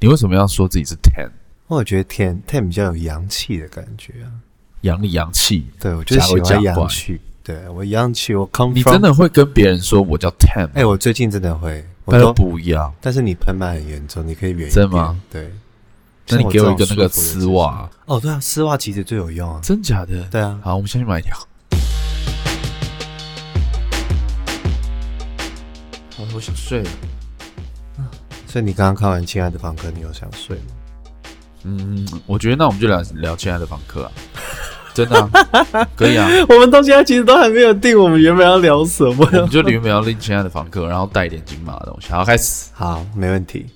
[0.00, 1.28] 你为什么要说自己是 ten？
[1.66, 4.30] 我觉得 ten ten 比较有洋气的感觉啊，
[4.82, 5.66] 洋里洋气。
[5.80, 7.20] 对，我就是喜欢洋气。
[7.42, 8.72] 对我洋气，我 come。
[8.72, 10.66] 你真的会跟别人说我叫 ten？
[10.68, 12.94] 哎、欸，我最近真的会，我都不要。
[13.00, 14.70] 但是你喷麦很严重，你可以远一点。
[14.70, 15.20] 真的吗？
[15.32, 15.52] 对。
[16.28, 17.90] 那你给我一个那个丝袜。
[18.04, 19.58] 哦，对啊，丝袜其实最有用啊。
[19.64, 20.22] 真假的？
[20.30, 20.60] 对啊。
[20.62, 21.36] 好，我们先去买一条。
[26.16, 26.90] 好，我想睡了。
[28.48, 30.62] 所以你刚刚看完《亲爱的房客》，你有想睡吗？
[31.64, 34.12] 嗯，我觉得那我们就聊聊《亲爱的房客》啊，
[34.94, 36.26] 真的、啊、可以啊。
[36.48, 39.16] 我们到现在其实都还没有定，我们原本要聊什么？
[39.18, 42.08] 我们就原本要聊《亲爱的房客》，然后带一点金马的东西。
[42.10, 42.70] 好，开始。
[42.72, 43.66] 好，没问题。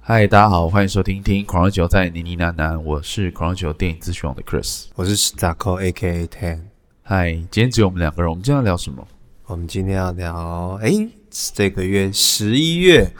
[0.00, 6.58] 嗨，大家好，欢迎收听《听狂热球在呢呢喃喃》，我是狂热球电影资讯网的 Chris，我是 Starco AKA Ten。
[7.02, 9.02] 嗨，今天只有我们两个人，我们今天要聊什么？
[9.46, 10.92] 我们今天要聊，哎，
[11.30, 13.10] 这个月十一月。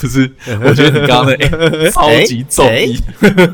[0.00, 0.32] 不是，
[0.64, 3.50] 我觉得你刚刚的、欸、 超级中意，欸、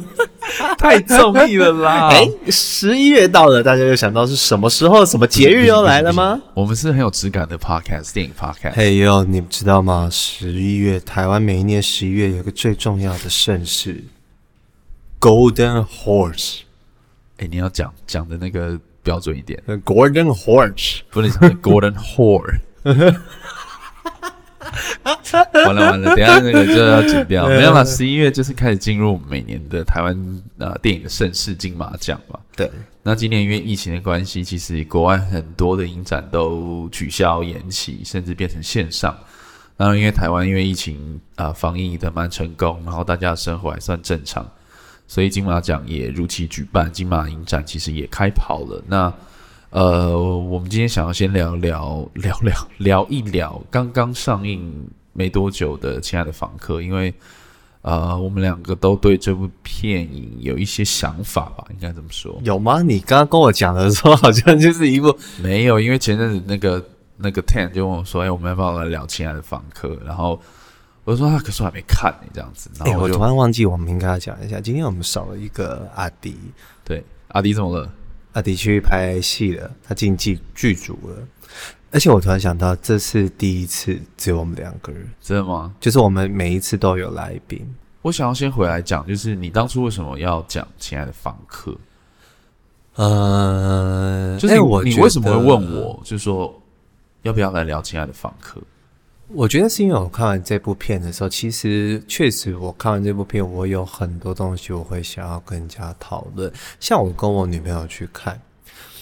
[0.78, 2.09] 太中意了啦！
[2.14, 6.40] 哎、欸，十一月到了，大家又想到是什么时候、什么节日又来了吗？
[6.54, 8.74] 我们是很有质感的 podcast 电影 podcast。
[8.74, 10.09] 嘿呦，你们知道吗？
[10.09, 14.04] 十一月，台湾每一年十一月有个最重要的盛事
[15.20, 16.60] ——Golden Horse。
[17.38, 22.60] 哎、欸，你要讲讲的那个标准一点，Golden Horse，不能讲 Golden Horse。
[25.66, 27.46] 完了完了，等下 那个就要剪掉。
[27.46, 32.38] 没有啦，十一月就是开始进入每年的台湾呃电影的盛世金马奖嘛。
[32.54, 32.70] 对，
[33.02, 39.16] 那今年因为疫情的关系，其实国外很多的影展都取消、延期，甚至变成线上。
[39.76, 44.48] 然后因为台湾因为疫情啊、呃、防疫的蛮成功，然后大家的生活还算正常，
[45.06, 48.82] 所以金马奖也如期举办，金马影展其实也开跑了。
[48.88, 49.12] 那
[49.77, 57.13] 呃，我们今天想要先聊聊聊聊聊一聊刚刚上映没多久的《亲爱的房客》，因为
[57.82, 62.41] 呃，我们两个都对这部片影有一些想法吧，应该这么说。
[62.43, 62.80] 有吗？
[62.80, 66.82] 你刚刚跟我讲的时候，好像就是一部没有，因为前阵子那个
[67.19, 70.41] 那个 Ten 就问我说：“哎，我们要不要来聊《亲爱的房客》？”然后
[71.04, 76.34] 我就说：“他可是我还没看呢，这样子。”然后我，我突然忘记，我们应该要讲一下，今天我们少了一个阿迪。
[76.82, 77.92] 对，阿迪怎么了？
[78.36, 81.16] 阿迪去拍戏了，他进剧剧组了，
[81.91, 85.74] 而且我突然想到，这是第一次只有我们两个人，真的吗？
[85.80, 87.66] 就是我们每一次都有来宾。
[88.02, 91.70] 我想要先回来讲，就是你当初为什么要讲《亲爱的房客》？
[92.97, 96.62] 呃，就是我，你为什么会问我，就是说
[97.22, 98.60] 要不要来聊《亲爱的房客》？
[99.28, 106.50] 我觉得是因为我看完这部片的时候，其实确实我看完这部片，我有很多东西我会想要跟人家讨论。
[106.78, 108.41] 像我跟我女朋友去看，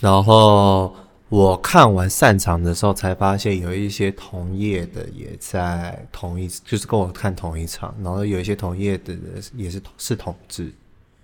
[0.01, 0.97] 然后
[1.29, 9.15] 我看完散场的时候，才发现有一些同业的也在同一，就是跟我看同一场，然后有一些同业的
[9.55, 10.73] 也是是同志。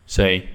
[0.07, 0.47] 谁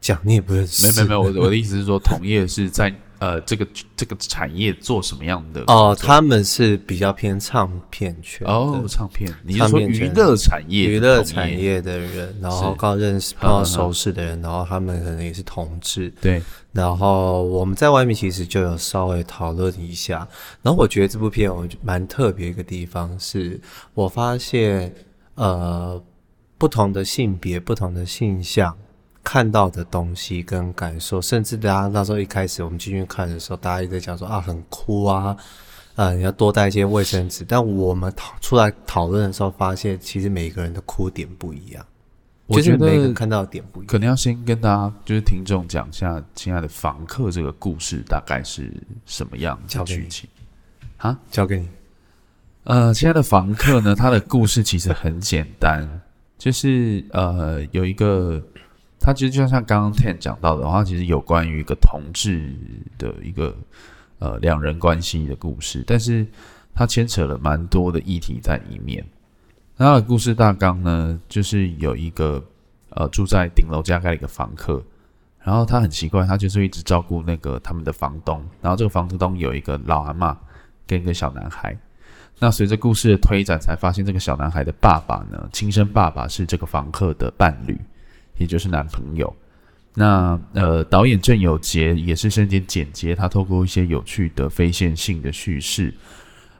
[0.00, 0.86] 讲你也不认识？
[0.86, 2.92] 没没没，我我的意思是说，同业是在。
[3.18, 5.62] 呃，这个这个产业做什么样的？
[5.66, 16.12] 哦，他们是比较偏唱片圈哦，唱片，你是说娱乐产业、娱乐产业的人，然后刚认识、刚熟识的人，然后他们可能也是同志。
[16.20, 16.40] 对，
[16.72, 20.26] 然后我们在外面其实就有稍微讨论一下。
[20.62, 23.60] 然后我觉得这部片我蛮特别一个地方是，
[23.94, 24.94] 我发现
[25.34, 26.00] 呃，
[26.56, 28.76] 不同的性别、不同的性向。
[29.24, 35.36] 看到的东西跟感受，甚至大家那时候一开始我们进去看的时候，大家一直在讲说啊很哭啊，
[35.96, 37.44] 啊你要多带一些卫生纸。
[37.46, 41.84] 但我们讨出来讨论的时候，发现其实每个人的哭点不一样。
[42.46, 43.86] 我觉得每个人看到的点不一样。
[43.86, 48.72] 可能要先跟大家就是听众讲一下，亲爱的房客这个故事大概是
[49.04, 50.26] 什么样的剧情
[50.96, 51.18] 啊？
[51.30, 51.68] 交给你。
[52.64, 56.00] 呃，亲爱的房客呢，他的故事其实很简单，
[56.38, 58.42] 就是呃有一个。
[59.00, 62.52] 他其实就像刚刚 Ten 讲到的话，其实有关于一个同志
[62.98, 63.56] 的一个
[64.18, 66.26] 呃两人关系的故事，但是
[66.74, 69.04] 他牵扯了蛮多的议题在里面。
[69.76, 72.44] 他的故事大纲呢，就是有一个
[72.90, 74.82] 呃住在顶楼加盖一个房客，
[75.40, 80.36] 然后他很奇怪，他就是一直照顾那个他们的房东，然后这个房东有一个老阿嬷
[80.86, 81.76] 跟一个小男孩。
[82.40, 87.80] 那随着故事的推展，才发现这个小男孩的爸爸呢，亲生爸爸是这个房客的伴侣。
[88.38, 89.34] 也就是男朋友，
[89.94, 95.92] 那呃，导演郑有杰也是身兼剪接，他透过一些有趣的非线性的叙事，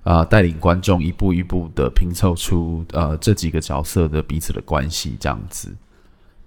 [0.03, 5.73] 啊、带领观众一步一步的拼凑出呃这几个角色的彼此的关系，这样子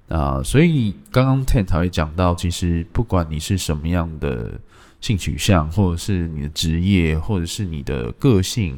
[0.09, 4.59] 啊、所以刚刚 Ten 才会讲到，其实不管你是什么样的
[4.99, 8.77] 性取向，或者是你的职业，或者是你的个性，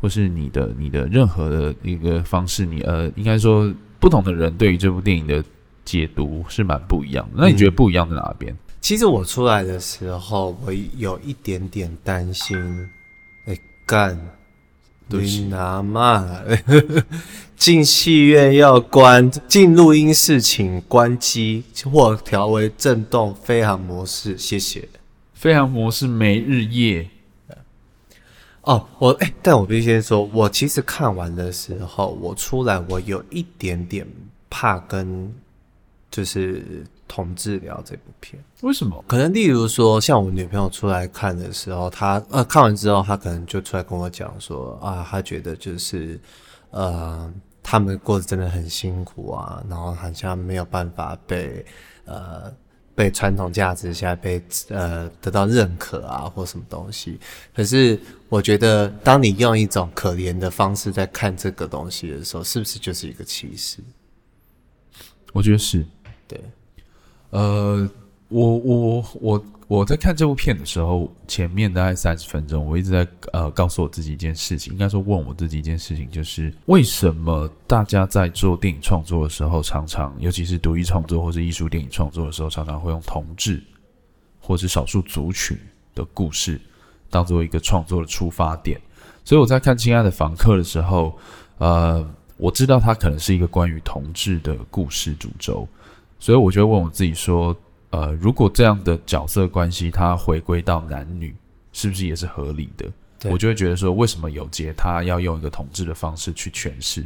[0.00, 3.70] 或是你的你的任何的一个方式，你呃，应该说。
[4.00, 5.42] 不同的人对于这部电影的
[5.84, 7.32] 解读是蛮不一样的。
[7.36, 8.52] 那你觉得不一样在哪边？
[8.52, 12.56] 嗯，其实我出来的时候，我有一点点担心。
[13.46, 14.18] 哎，干，
[15.08, 16.42] 你拿嘛？
[17.56, 24.88] 进戏院要关，进录音室请关机或调为震动飞行模式，谢谢。
[25.34, 27.08] 飞行模式没日夜。
[28.62, 34.06] 哦，我哎，但我必须先说，我其实看完的时候，我出来我有一点点
[34.48, 35.30] 怕跟
[36.14, 38.40] 就是同治疗这部片。
[38.60, 39.04] 为什么？
[39.08, 46.20] 可能例如说，像我女朋友出来看的时候，她呃看完之后，她可能就出来跟我讲说啊，她觉得就是
[46.70, 47.28] 呃
[47.64, 51.66] 他们过得真的很辛苦啊，然后好像没有办法被
[52.04, 52.52] 呃。
[52.96, 57.18] 被传统价值下被呃得到认可啊，或什么东西。
[57.52, 63.78] 可是我觉得，当你用一种可怜的方式在看这个东西的时候，是不是就是一个歧视？
[65.32, 65.84] 我觉得是。
[66.34, 66.44] 对。
[67.30, 67.90] 呃，
[68.28, 69.44] 我我我。
[69.66, 83.60] 我在看这部片的时候，前面大概三十分钟，我一直在呃告诉我自己一件事情，应该说问我自己一件事情，就是为什么大家在做电影创作的时候，常常尤其是独立创作或是艺术电影创作的时候，常常会用同志
[84.38, 85.58] 或是少数族群
[85.94, 86.60] 的故事
[87.08, 88.78] 当做一个创作的出发点。
[89.24, 91.18] 所以我在看《亲爱的房客》的时候，
[91.56, 95.66] 呃，我知道它可能是一个关于同志的故事主轴，
[96.24, 97.54] 所以我就问我自己说。
[97.90, 101.32] 呃，如果这样的角色关系它回归到男女，
[101.72, 102.90] 是不是也是合理的？
[103.30, 107.04] 我就会觉得说，为什么有杰他要用一个统治的方式去诠释？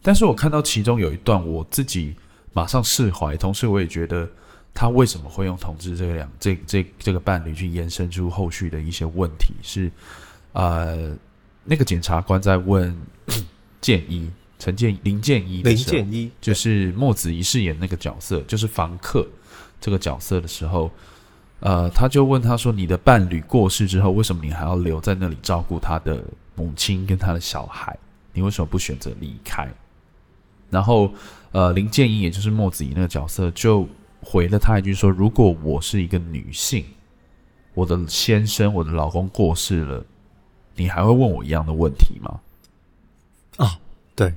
[0.00, 2.16] 但是我看到其中有一段，我自己
[2.54, 4.26] 马上释怀，同时我也觉得
[4.72, 9.92] 他为什么会用统治这个两这这这个伴侣去延伸出后续的一些问题是，
[10.54, 11.14] 呃，
[11.64, 12.96] 那个检察官在问
[13.82, 14.30] 建一
[14.64, 19.28] 陈建林建一林建一，就是莫子仪饰演那个角色，就是房客。
[19.78, 20.90] 这个角色的时候，
[21.60, 26.24] 呃，他就问他说：“你的伴侣过世之后，为什么你还要留在那里照顾他的
[26.54, 27.94] 母亲跟他的小孩？
[28.32, 29.70] 你为什么不选择离开？”
[30.70, 31.12] 然后，
[31.52, 33.86] 呃，林建一也就是莫子仪那个角色就
[34.22, 36.86] 回了他一句说：“如果我是一个女性，
[37.74, 40.02] 我的先生、我的老公过世了，
[40.74, 42.40] 你还会问我一样的问题吗？”
[43.58, 43.78] 啊，
[44.16, 44.32] 对，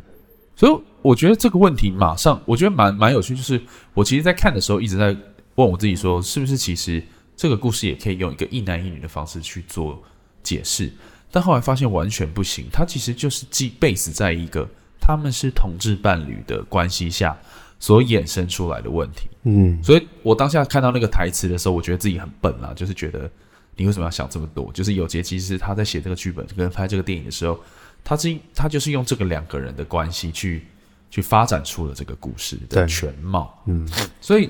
[0.57, 3.62] 所以我觉得这个问题马上，我觉得蛮蛮有趣，就是
[3.94, 5.15] 我其实，在看的时候一直在。
[5.57, 7.01] 问我自己说，是不是其实
[7.36, 10.00] 这个故事也可以用一个一男一女的方式去做
[10.44, 10.94] 解释？
[11.31, 14.69] 但后来发现完全不行，它其实就是基 base 在一个
[15.01, 17.36] 他们是同志伴侣的关系下
[17.80, 19.27] 所衍生出来的问题。
[19.45, 23.27] 嗯，所以我当下看到那个台词的时候，我觉得自己很笨啦，就是觉得
[23.75, 24.71] 你为什么要想这么多？
[24.75, 27.59] 就是有杰其实他在写这个剧本跟拍这个电影的时候，
[28.04, 30.66] 他是他就是用这个两个人的关系去
[31.10, 33.62] 去发展出了这个故事的全貌。
[33.66, 33.88] 嗯，
[34.22, 34.50] 所以。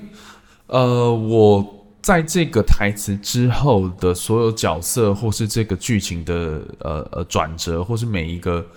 [0.69, 8.67] 呃，我在这个台词之后的所有角色，或是这个剧情的呃呃转折，或是每一个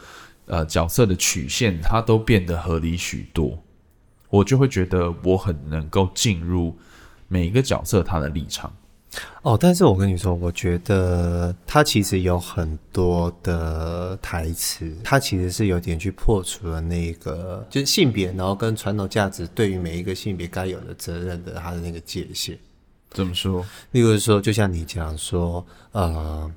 [0.46, 3.60] 呃角色的曲线，它都变得合理许多。
[4.28, 6.78] 我就会觉得我很能够进入
[7.26, 8.72] 每一个角色他的立场。
[9.42, 22.56] 哦，但是我跟你说，我觉得他其实有很多的台词，他其实是有点去破除了那个就是性别，然后跟传统价值对于每一个性别该有的责任的他的那个界限。
[23.10, 23.66] 怎么说？
[23.90, 26.48] 例如说，就像你讲说，呃，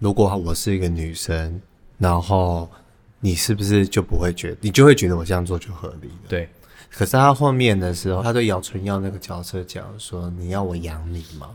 [0.00, 1.60] 如果我是一个女生，
[1.96, 2.68] 然后
[3.20, 6.28] 你是不是就不会觉得，你就会觉得我这样做就合理了？
[6.28, 6.48] 对。
[6.90, 11.48] 可是他后面的时候，他对姚纯耀那个角色讲说：“你要我养你吗？”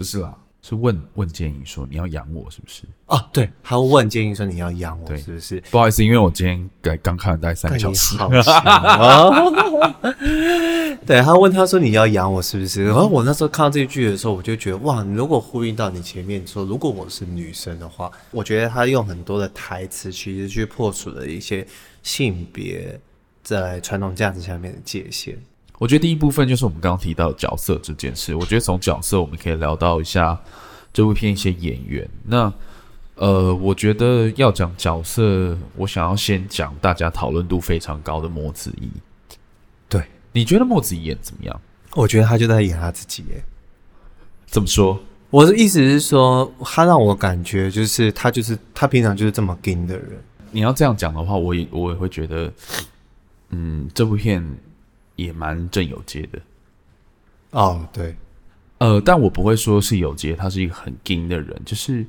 [0.00, 2.84] 不是啦，是问问建议说，你要养我是不是？
[3.04, 5.62] 哦，对，他问建议说，你要养我是不是？
[5.70, 8.16] 不好意思，因为我今天刚刚看了大概三个小时。
[11.04, 12.86] 对，他问他说，你要养我是不是？
[12.86, 21.66] 然后我那时候看到这句的时候，我就觉得哇，如果呼应到你前面说，如果我是女生的话，我觉得他用很多的台词其实去破除了一些
[22.02, 22.98] 性别
[23.42, 25.36] 在传统价值下面的界限。
[25.80, 28.34] 我觉得第一部分就是我们刚刚提到角色这件事。
[28.34, 30.38] 我觉得从角色我们可以聊到一下
[30.92, 32.06] 这部片一些演员。
[32.26, 32.52] 那
[33.14, 38.90] 呃，我觉得要讲角色，我想要先讲大家讨论度非常高的莫子仪。
[39.88, 41.60] 对，你觉得莫子仪演怎么样？
[41.94, 43.42] 我觉得他就在演他自己耶。
[44.44, 45.00] 怎么说？
[45.30, 50.22] 我的意思是说，他让我感觉就是他就是他平常就是这么硬的人。
[50.50, 52.52] 你要这样讲的话，我也我也会觉得，
[53.48, 54.44] 嗯，这部片。
[55.20, 56.40] 也蛮正有节的，
[57.50, 58.16] 哦，对，
[58.78, 62.06] 呃，但我不会说是有节，他是一个很硬的人，就是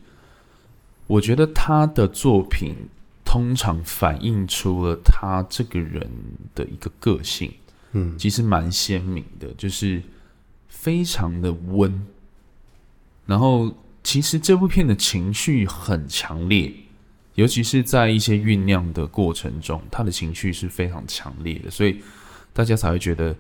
[1.07, 2.73] 我觉得他的作品
[3.25, 6.09] 通常反映出了他这个人
[6.55, 7.51] 的一个个性，
[7.91, 10.01] 嗯，其实蛮鲜明的，就是
[10.69, 12.05] 非常的温。
[13.25, 16.73] 然后，其实这部片的情绪很强烈，
[17.35, 22.01] 尤其是在一些酝酿的过程中，他的情绪是非常强烈的，所以
[22.53, 23.35] 大家才会觉得，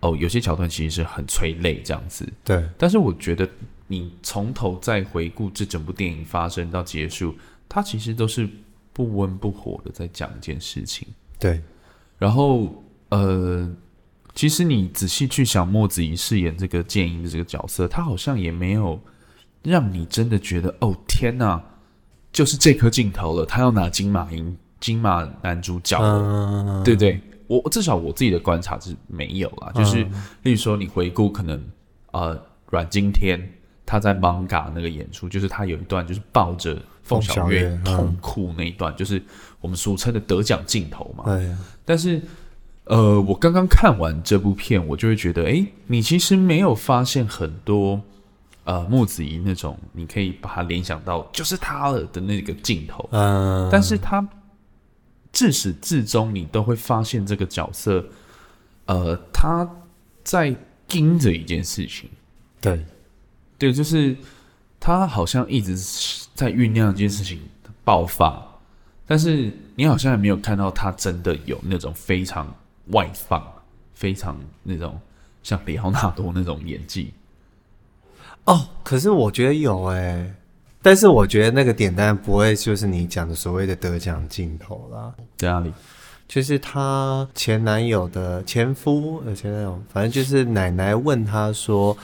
[0.00, 2.26] 哦，有些桥段其实是很催泪这样子。
[2.44, 3.48] 对，但是我觉得
[3.86, 7.34] 你从头再回顾这整部电影发生到结束，
[7.68, 8.48] 它其实都是。
[8.92, 11.06] 不温不火的在讲一件事情，
[11.38, 11.62] 对。
[12.18, 13.70] 然后，呃，
[14.34, 19.00] 其实你仔细去想，莫子仪饰演这个剑英的这个角色，他好像也没有
[19.62, 21.62] 让你真的觉得，哦，天哪，
[22.32, 27.20] 就是这颗镜头了，他要拿金马银金马男主角了，嗯、对不对？
[27.58, 31.62] 我至少我自己的观察是没有啦，就是，嗯、例如说你回顾，可能
[32.12, 32.40] 呃，
[32.70, 33.40] 阮经天
[33.84, 36.78] 他在 Manga 那个演出，就是他有一段就是抱着。
[37.02, 39.20] 凤小岳痛哭那一段，就是
[39.60, 41.24] 我们俗称的得奖镜头嘛。
[41.24, 41.50] 对。
[41.84, 42.22] 但是，
[42.84, 48.00] 呃，我刚刚看完这部片，我就会觉得，哎，你其实没有发现很多，
[48.62, 53.08] 呃，木子怡那种，你可以把它联想到就是他了的那个镜头。
[53.10, 53.68] 嗯。
[53.72, 54.24] 但是他
[55.32, 58.04] 自始至终，你都会发现这个角色，
[58.86, 59.68] 呃，他
[60.24, 60.56] 在
[60.86, 62.08] 盯着一件事情。
[62.60, 62.84] 对。
[63.58, 64.16] 对，就是。
[64.82, 65.76] 他好像一直
[66.34, 67.38] 在酝酿一件事情
[67.84, 68.42] 爆发，
[69.04, 72.50] 但是你好像也没有看到他真的有那种非常
[72.86, 73.46] 外放、
[73.92, 74.98] 非常那种
[75.42, 77.12] 像里奥纳多那种演技。
[78.44, 80.34] 哦，可是我觉得有哎、欸，
[80.82, 85.14] 但是我觉得那个点当然不会就是你讲的所谓的得奖镜头啦。
[85.36, 85.72] 在哪里？
[86.26, 91.96] 就是她前男友的前夫，呃，前男友，反正就是奶奶问他说。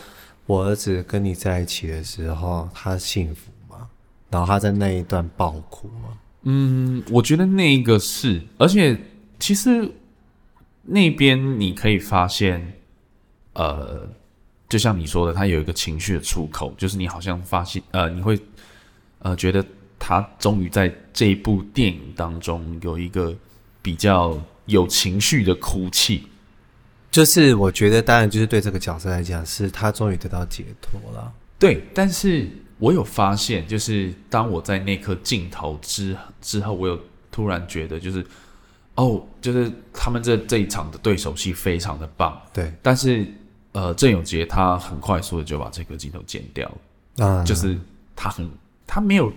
[0.48, 3.88] 我儿子跟你在一起的时候，他幸福吗？
[4.30, 6.16] 然后他在那一段爆哭吗？
[6.42, 8.96] 嗯，我觉得那一个是，而且
[9.40, 9.90] 其实
[10.82, 12.74] 那边你可以发现，
[13.54, 14.08] 呃，
[14.68, 18.38] 就像你说的，他有一个情绪的出口，就是你好像发现，呃，你会
[19.26, 19.64] 呃觉得
[19.98, 23.34] 他终于在这一部电影当中有一个
[23.82, 26.28] 比较有情绪的哭泣。
[27.10, 31.32] 就是我觉得，当然就是对这个角色来讲，是他终于得到解脱了。
[31.58, 32.46] 对，但是
[32.78, 37.00] 我有发现，就是当我在那颗镜头之之后，我有
[37.32, 38.24] 突然觉得，就是
[38.94, 42.38] 哦，就是他们这这一场的对手戏非常的棒。
[42.52, 43.26] 对，但是
[43.72, 47.26] 呃，郑永杰他很快速的就把这颗镜头剪掉了。
[47.26, 47.76] 啊，就是
[48.14, 48.46] 他很
[48.86, 49.32] 他没有，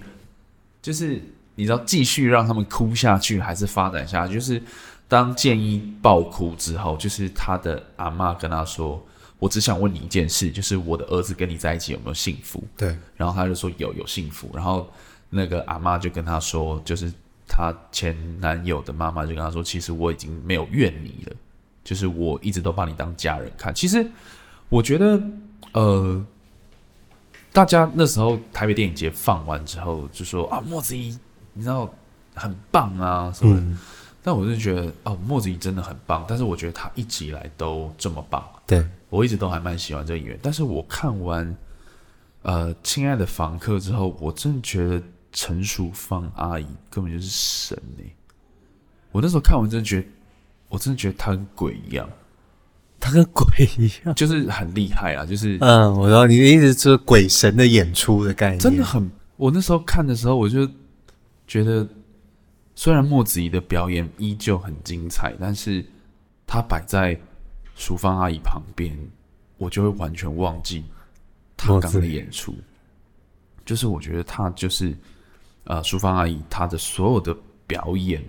[0.82, 1.22] 就是
[1.56, 4.62] 你知道继续让他们哭下去，还是发展下去，就是。
[5.10, 9.04] 当建一爆哭之后，就是他的阿妈跟他说
[9.40, 12.96] ：“我只想问你一件事，就是我的儿子跟你在一起有没有幸福？”对。
[13.18, 14.88] 然后他就说：“有，有幸福。”然后
[15.32, 17.12] 那个阿妈就跟他说：“就是
[17.48, 21.36] 他前男友的妈妈就跟他说，其实我已经没有怨你了，
[21.84, 24.08] 就是我一直都把你当家人看。”其实
[24.70, 25.20] 我觉得，
[25.72, 26.24] 呃，
[27.60, 31.20] 大家那时候台北电影节放完之后就说：“啊，莫子仪，
[31.52, 31.94] 你知道
[32.34, 33.54] 很棒啊，什么。
[33.54, 33.78] 嗯”
[34.24, 38.42] 但我是觉得哦，莫子仪真的很棒，但是我觉得他一直以来都这么棒。
[38.66, 40.40] 对，我一直都还蛮喜欢这个演员。
[40.42, 41.54] 但是我看完
[42.44, 48.16] 呃《亲爱的房客》之后，我真的觉得陈淑芳阿姨根本就是神哎、欸！
[49.12, 50.08] 我那时候看完真的觉得，
[50.70, 52.10] 我真的觉得她跟鬼一样，
[53.00, 53.46] 她跟鬼
[53.78, 55.26] 一样， 就是很厉害啊！
[55.26, 59.10] 就是嗯，我知道你的意思是鬼神的演出的概念，真的很。
[59.38, 60.70] 我那时候看的时候，我就
[61.48, 61.88] 觉得。
[62.76, 65.84] 虽然莫子怡的表演依旧很精彩，但是
[66.48, 67.20] 她摆在
[67.76, 68.98] 淑芳阿姨旁边，
[69.58, 70.86] 我就会完全忘记
[71.58, 72.56] 她刚刚的演出。
[73.66, 74.96] 就是我觉得她就是
[75.66, 77.36] 呃，淑芳阿姨她的所有的
[77.68, 78.24] 表演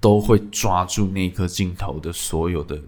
[0.00, 2.80] 都会抓住那颗镜头的所有的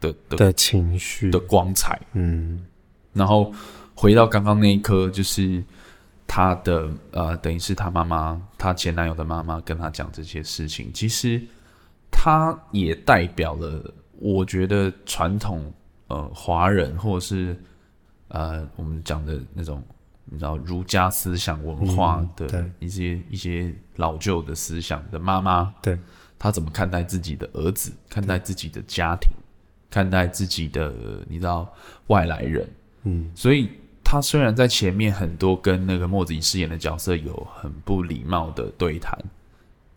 [0.00, 2.00] 的的，的情绪的光彩。
[2.14, 2.64] 嗯，
[3.12, 3.52] 然后
[3.94, 5.62] 回到刚刚那一颗，就是。
[6.32, 11.42] 他的呃，等于是他妈妈，他前男友的妈妈跟他讲这些事情，其实
[12.08, 15.74] 他也代表了，我觉得传统
[16.06, 17.60] 呃华人或者是
[18.28, 19.82] 呃我们讲的那种
[20.24, 25.98] 你知道儒家思想文化的一些、嗯、一些老旧的思想的妈妈，对，
[26.38, 29.32] 他怎么看待自己的儿子，看待自己的家庭，
[29.90, 30.92] 看待自己的
[31.28, 31.70] 你知道
[32.06, 32.68] 外来人，
[33.04, 33.68] 嗯，所以。
[34.12, 39.16] 他虽然在前面很多跟那个莫子仪饰演的角色有很不礼貌的对谈，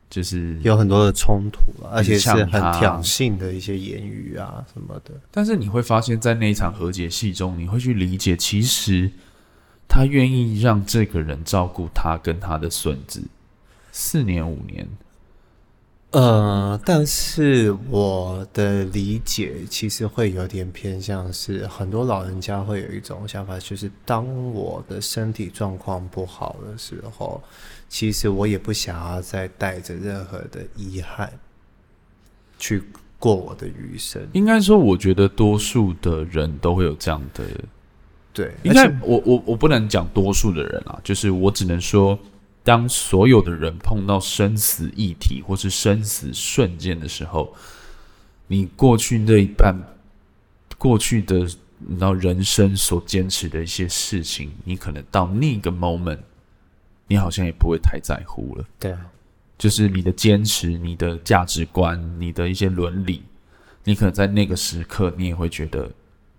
[0.07, 5.19] 就是有很多的冲突，而且是很挑衅的一些言语啊什么的。
[5.31, 9.09] 但是你会发现在那一场和解戏中，你会去理解，其实
[9.89, 13.23] 他愿意让这个人照顾他跟他的孙子
[13.91, 14.87] 四年五年，
[16.13, 27.41] 呃，但是我的理解其实会有点偏向是，很多老人家会有一种想法，就是当我的身体状况不好的时候，
[27.89, 31.33] 其实我也不想要再带着任何的遗憾
[32.59, 32.83] 去
[33.17, 34.21] 过我的余生。
[34.33, 37.43] 应该说，我觉得多数的人都会有这样的。
[38.31, 42.17] 对，应该我我我不能讲多数的人啊，就是我只能说，
[42.63, 47.53] 当所有的人碰到生死议题或是生死瞬间的时候，
[48.47, 49.75] 你过去那一半
[50.77, 51.39] 过去的
[51.79, 56.19] 你知道人生所坚持的一些事情，你可能到那个 moment，
[57.07, 58.65] 你好像也不会太在乎了。
[58.79, 59.05] 对啊，
[59.57, 63.23] 就是你的坚持、你的价值观、你的一些伦理，
[63.83, 65.89] 你可能在那个时刻，你也会觉得。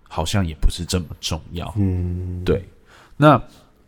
[0.07, 2.63] 好像也不是这么重要，嗯，对。
[3.17, 3.41] 那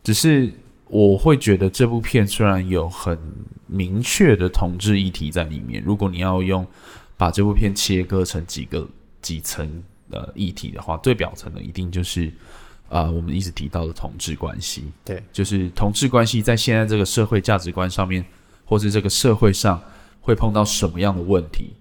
[0.04, 0.52] 只是
[0.90, 3.18] 我会觉得这部片虽然有很
[3.66, 6.66] 明确的同志议题在里面，如果你要用
[7.18, 8.88] 把这部片切割成几个
[9.22, 12.28] 几层的议题的话，最表层的一定就是
[12.90, 18.26] 啊、呃，我们一直提到的同志关系，对，就是同志关系在现在这个社会价值观上面，
[18.66, 19.82] 或是这个社会上
[20.22, 21.74] 会碰到什么样的问题，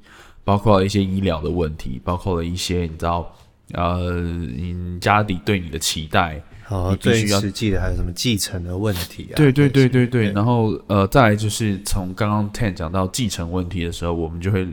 [0.44, 3.32] 包括一些医疗的问题，包括了一些你知道。
[3.72, 9.36] 呃，你家里对你的期待，哦，你必须要实际的还有什么继承的问题啊？
[9.36, 10.32] 对对对对对。
[10.32, 14.66] 然后呃，再来就是从刚刚 Ten 讲到继承问题的时候，我们就会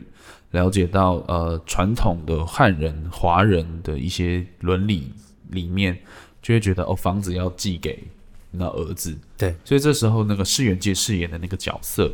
[0.52, 5.12] 了解到呃，传统的汉人、华人的一些伦理
[5.50, 5.98] 里面，
[6.42, 8.04] 就会觉得哦，房子要寄给
[8.52, 9.18] 那儿子。
[9.38, 12.12] 对，所以这时候那个世元界饰演的那个角色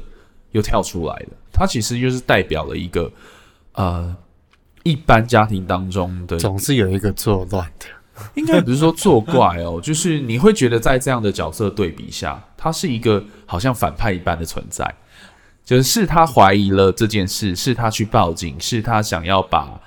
[0.52, 3.12] 又跳出来了，他其实就是代表了一个
[3.74, 4.16] 呃。
[4.84, 7.86] 一般家庭当中的总是有一个作乱的，
[8.36, 14.94] 应该 不是说作怪哦，就是你会觉得在这样的角色对比下，他是一个好像反派一般的存在，
[15.64, 19.80] 就是他怀疑了这件事，是他去报警，是他想要把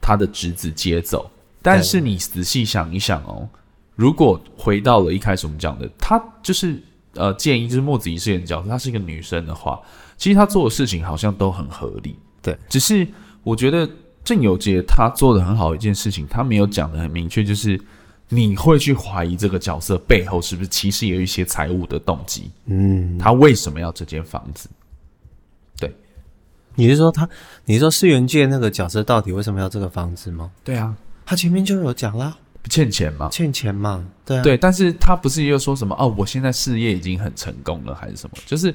[0.00, 1.30] 他的侄子接走。
[1.62, 3.48] 但是你仔细想一想哦，
[3.94, 6.82] 如果回到了一开始我们讲的，他就是
[7.14, 9.80] 呃建议就是墨子仪饰演的角色，她是一个女生的话，
[10.16, 12.16] 其实她做的事情好像都很合理。
[12.42, 13.06] 对，只是
[13.42, 13.88] 我觉得。
[14.30, 17.80] 郑有杰他做的很好一件事情，他没有讲的很明确，就是
[18.28, 22.48] 你会去怀疑这个角色背后是不是其实有一些财务的动机？
[22.66, 24.68] 嗯，他为什么要这间房子？
[25.80, 25.92] 对，
[26.76, 27.28] 你是说他？
[27.64, 30.52] 你是说世元界那个角色到底为什么要这个房子吗？
[30.62, 30.94] 对啊，
[31.26, 32.38] 他前面就有讲啦，
[32.68, 38.36] 欠钱嘛，欠钱嘛，对啊，对，但是他不是又说什么哦，我现在事业已经很成功了，还是什么？
[38.46, 38.72] 就是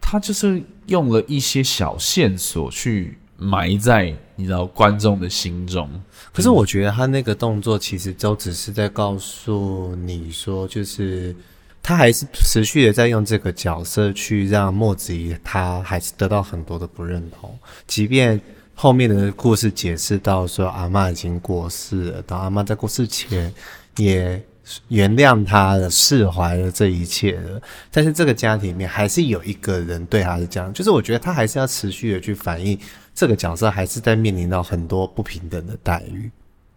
[0.00, 3.16] 他就是用了一些小线索去。
[3.40, 5.88] 埋在你知道观众的心中，
[6.30, 11.34] 可是我觉得他那个动作其实都只是在告诉你说，就是
[11.82, 18.38] 他还是持续的在用这个角色去让莫子怡他还是得到很多的不认同，即便
[18.74, 23.52] 后面的故事解释到说阿嬷已经过世了，当阿嬷在过世前
[23.96, 24.42] 也
[24.88, 32.78] 原谅他了，释怀了这一切了，但是这个家庭里面还是有一个人对他是这样，就是我觉得他还是要持续的去反映。
[33.12, 36.30] 这个角色还是在面临到很多不平等的待遇，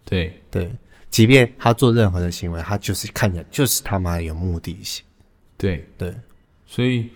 [0.04, 0.40] 对。
[0.50, 0.70] 对，
[1.08, 5.04] 即便他做任何的行为，他就是看起来就是他妈有目的性，
[5.56, 5.88] 对。
[5.96, 6.14] 对，
[6.66, 7.08] 所以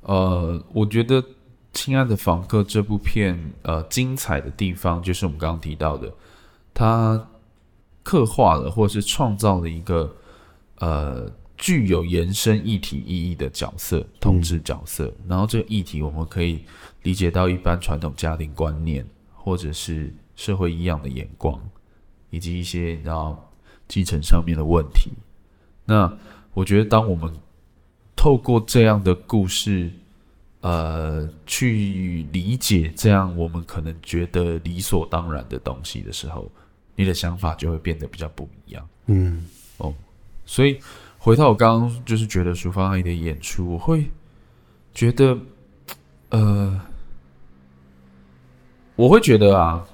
[0.00, 1.22] 呃，我觉得
[1.72, 6.12] 《亲爱的房客》这部片呃精彩的地方，就是我们刚刚提到的，
[6.74, 7.28] 他
[8.02, 10.12] 刻画了或者是创造了一个
[10.82, 16.64] 呃具有延伸议题意义的角色，统治角色，嗯、然后这个议题我们可以。
[17.02, 21.60] 理解到一般传统家庭观念，或者是社会异样的眼光，
[22.30, 23.50] 以及一些你知道
[23.88, 25.10] 继承上面的问题。
[25.84, 26.16] 那
[26.54, 27.34] 我觉得，当我们
[28.14, 29.90] 透过这样的故事，
[30.60, 36.48] 呃，去理解这样我们可能觉得理所当然的东西的时候，
[36.94, 38.88] 你的想法就会变得比较不一样。
[39.06, 39.61] 嗯，哦，
[40.44, 40.78] 所以
[41.18, 44.10] 回到我刚刚就是觉得淑芳阿姨的演出，我会
[44.94, 45.38] 觉得，
[46.30, 46.80] 呃。
[48.94, 49.84] 我会觉得啊，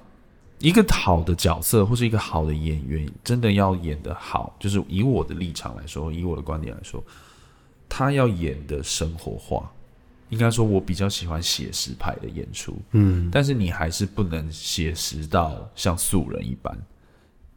[0.59, 7.03] 一个好的角色或是一个好的演员，真的要演的好，就是以我的立场来说，以我的观点来说，
[7.89, 9.71] 他要演的生活化。
[10.31, 16.77] 应该说，我比较喜欢写实派的演出，嗯，但是你还是不能写实到像素人一般，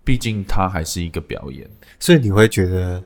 [0.04, 1.70] 毕竟他还是一个表演。
[2.00, 3.04] 所以你会觉得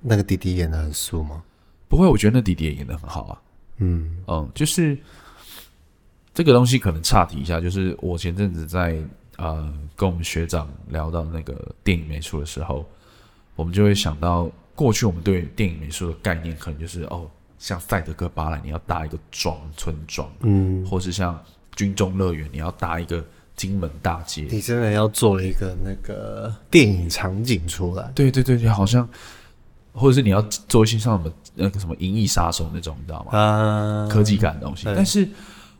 [0.00, 1.42] 那个弟弟演的很素吗？
[1.88, 3.42] 不会，我觉得那弟弟也演的很好啊。
[3.78, 4.98] 嗯嗯，就是。
[6.36, 9.00] 这个东西可能岔题一下，就是我前阵子在
[9.36, 12.84] 呃跟我们学长聊到那个电影美术的时候，
[13.54, 21.40] 我们就会想到过去我们对电影美术的概念，可能就是哦像赛德克巴莱，你要搭一个庄村庄，嗯，或是像
[21.76, 23.24] 军中乐园，你要搭一个
[23.56, 28.10] 金门大街，你真的要做一个那个电影场景出来。
[28.14, 29.08] 对对对就，好像，
[29.92, 33.38] 或者是你要做一些像什么那个什么《银翼杀手》那种，你知道吗？
[33.38, 34.84] 啊，科技感的东西。
[34.86, 35.28] 但是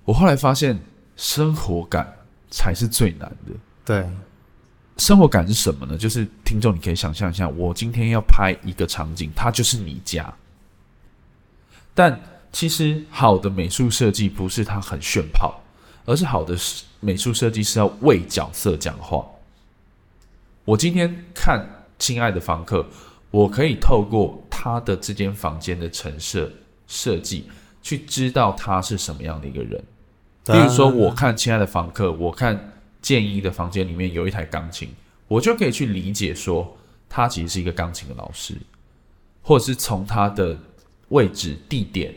[0.04, 0.78] 我后来发现，
[1.16, 2.12] 生活感
[2.50, 3.52] 才是最难的。
[3.84, 4.06] 对。
[4.96, 5.98] 生活感是什么呢？
[5.98, 10.32] 就是听众，你可以想象一下，我今天要拍一个场景，它就是你家。
[11.92, 12.20] 但
[12.52, 15.60] 其实好的美术设计不是它很炫炮，
[16.04, 16.56] 而是好的
[17.04, 19.24] 美术设计师要为角色讲话。
[20.64, 21.60] 我今天看
[21.98, 22.80] 《亲爱的房客》，
[23.30, 26.50] 我可以透过他的这间房间的陈设
[26.86, 27.44] 设计，
[27.82, 29.82] 去知道他是什么样的一个人。
[30.46, 32.70] 例如说，我看《亲爱的房客》，我看。
[33.04, 34.88] 建一的房间里面有一台钢琴，
[35.28, 36.74] 我就可以去理解说，
[37.06, 38.56] 他其实是一个钢琴的老师，
[39.42, 40.56] 或者是从他的
[41.08, 42.14] 位置、地点、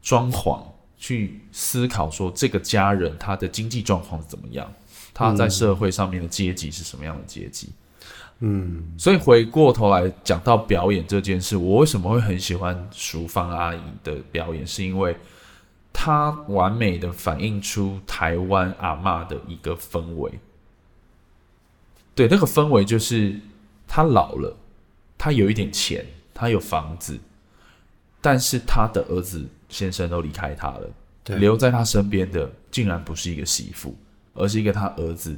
[0.00, 0.62] 装潢
[1.02, 4.72] 去思考说，这个家人他的经济状况是怎么样，
[5.12, 7.70] 他在社会上面的阶级是什么样的阶级。
[8.38, 15.16] 嗯，所以回过头来讲到表演这件事，我为什么会很喜欢淑芳阿姨的表演，是因为。
[15.94, 20.32] 她完美的反映出台湾阿妈的一个氛围，
[22.14, 23.38] 对，那个氛围就是
[23.86, 24.56] 她老了，
[25.18, 27.20] 她有一点钱，她有房子，
[28.22, 30.88] 但是她的儿子先生都离开他了，
[31.36, 33.96] 留在他身边的竟然不是一个媳妇，
[34.34, 35.36] 而是一个他儿子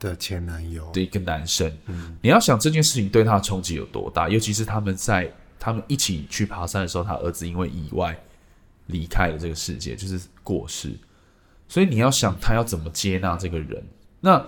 [0.00, 1.72] 的前男友的一个男生。
[1.86, 8.18] 嗯，你要想这件事情对他的冲击有多大，尤其是他们在他们一起去爬山的时候，他儿子因为意外。
[8.88, 10.92] 离开了这个世界，就是过世，
[11.66, 13.82] 所以你要想他要怎么接纳这个人，
[14.20, 14.46] 那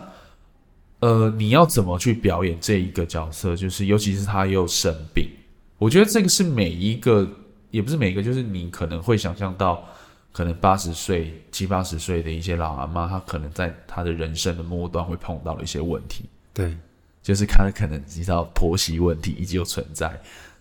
[0.99, 3.57] 呃，你要怎么去表演这一个角色？
[3.57, 5.31] 就是尤其是他又生病，
[5.79, 7.27] 我觉得这个是每一个，
[7.77, 9.85] 也不是每个，就是你可能会想象到，
[10.33, 16.25] 可能八十岁、七八十岁的一些老阿妈，她可能在她的人生的末端会碰到的一些问题。
[16.55, 16.75] 对，
[17.23, 20.19] 就是她可能知道婆媳问题依旧存在，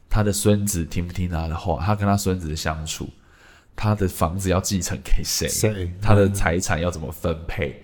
[0.10, 3.10] 她的孙子听不听她的话，她跟她孙子的相处。
[3.76, 5.48] 她的房子要继承给谁？
[5.48, 5.92] 谁？
[6.02, 7.82] 他的财产要怎么分配？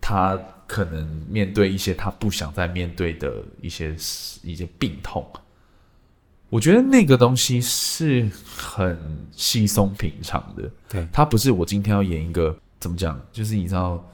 [0.00, 0.38] 她。
[0.68, 3.96] 可能面对一些她不想再面对的一些
[4.42, 5.26] 一些病痛。
[6.48, 8.98] 我觉得那个东西是很
[9.32, 10.70] 稀松平常的。
[10.88, 13.20] 对，他不是我今天要演一个怎么讲？
[13.32, 14.04] 就是你知道，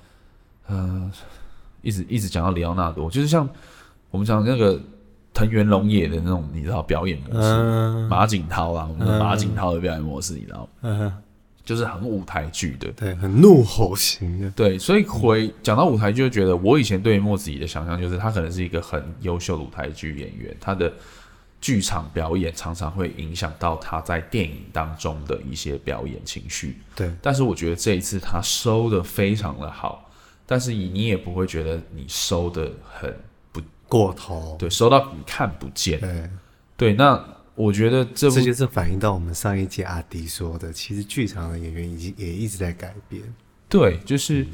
[0.66, 1.10] 呃，
[1.82, 3.48] 一直一直讲到里奥纳多，就是像
[4.10, 4.80] 我们讲那个。
[5.36, 11.12] 藤原龙也的那种，你知道表演模式，嗯、马景涛啊，我们的马景涛的表演模式，你知道，嗯，
[11.64, 20.92] 就是很舞台剧的，对，很怒吼型的，对，所以回讲到舞台剧，就觉得我以前对于莫子怡的想象，就是他可能是一个很优秀的舞台剧演员，他的
[21.64, 30.10] 剧场表演常常会影响到他在电影当中的一些表演情绪，对，但是我觉得这一次他收的非常的好，
[30.44, 33.16] 但是你也不会觉得你收的很
[33.50, 33.62] 不。
[33.86, 36.30] 过头，对，收到你看不见，对，
[36.76, 37.22] 对，那
[37.54, 43.22] 我觉得这这就是反映到我们上一届阿迪说的，其实剧场的演员已经也一直在改变，
[43.68, 44.48] 对，就是，嗯、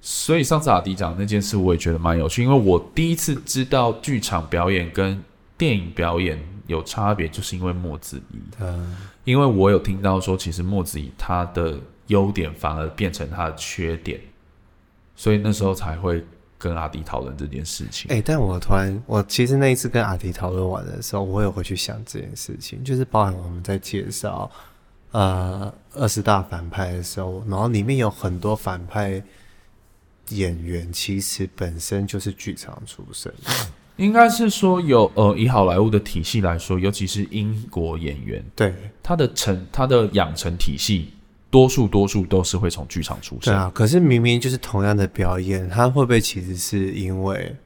[0.00, 5.22] 所以上次阿迪讲那件事，我也觉得蛮有趣，因为我第一次知道剧场表演跟
[5.58, 14.18] 电影表演有差别，就是因为莫子仪，嗯，因为我有听到说，其实莫子仪他的优点反而变成他的缺点，
[15.14, 16.24] 所以那时候才会。
[16.60, 24.50] 跟阿迪讨论这件事情，哎、欸，但我突然，我其实那一次跟阿迪讨论完的时候，我有回去想这件事情，就是包含我们在介绍
[25.12, 29.22] 呃二十大反派的时候，然后里面有很多反派
[30.30, 33.32] 演员，其实本身就是剧场出身，
[33.98, 41.10] 应该是说有呃以好莱坞的体系来说，尤其是英国演员，对他的成他的养成体系。
[41.50, 43.50] 多数多数都是会从剧场出身。
[43.50, 47.56] 对啊，可是明明就是同样的表演，他会不会其实是因为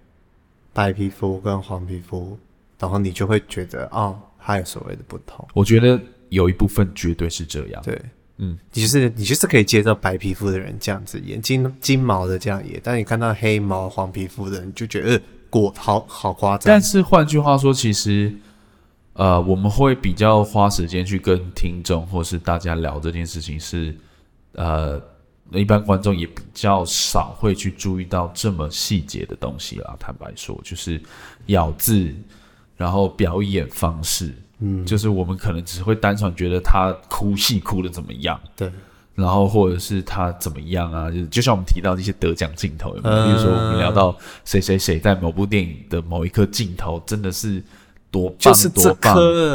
[0.72, 2.38] 白皮肤跟黄皮肤，
[2.78, 5.44] 然后你就会觉得哦，他有所谓的不同？
[5.52, 7.82] 我觉得有一部分绝对是这样。
[7.84, 8.00] 对，
[8.36, 15.20] 嗯，你就是你就是可以接受白皮肤的人这样子演，金金毛的这样演，但你看到黑毛黄皮肤的人就觉得
[15.52, 16.62] 过好好夸张。
[16.64, 18.34] 但是换句话说，其实。
[19.14, 23.96] 呃，我们会比较花时间去跟听众或是大家聊这件事情是，是
[24.52, 24.98] 呃，
[25.52, 29.94] 一般观众也比较少会去注意到这么细节的东西啦。
[30.00, 30.98] 坦白说，就是
[31.48, 32.10] 咬字，
[32.74, 38.72] 然后表演方式，嗯，就是我们可能只会单纯觉得他哭戏哭的怎么样，对，
[39.14, 47.62] 然后或者是他怎么样啊，就是就像我们提到这些得奖镜头有没有，比如说我们聊到谁谁谁在某部电影的某一颗镜头真的是。
[48.10, 49.14] 多棒就是多棒，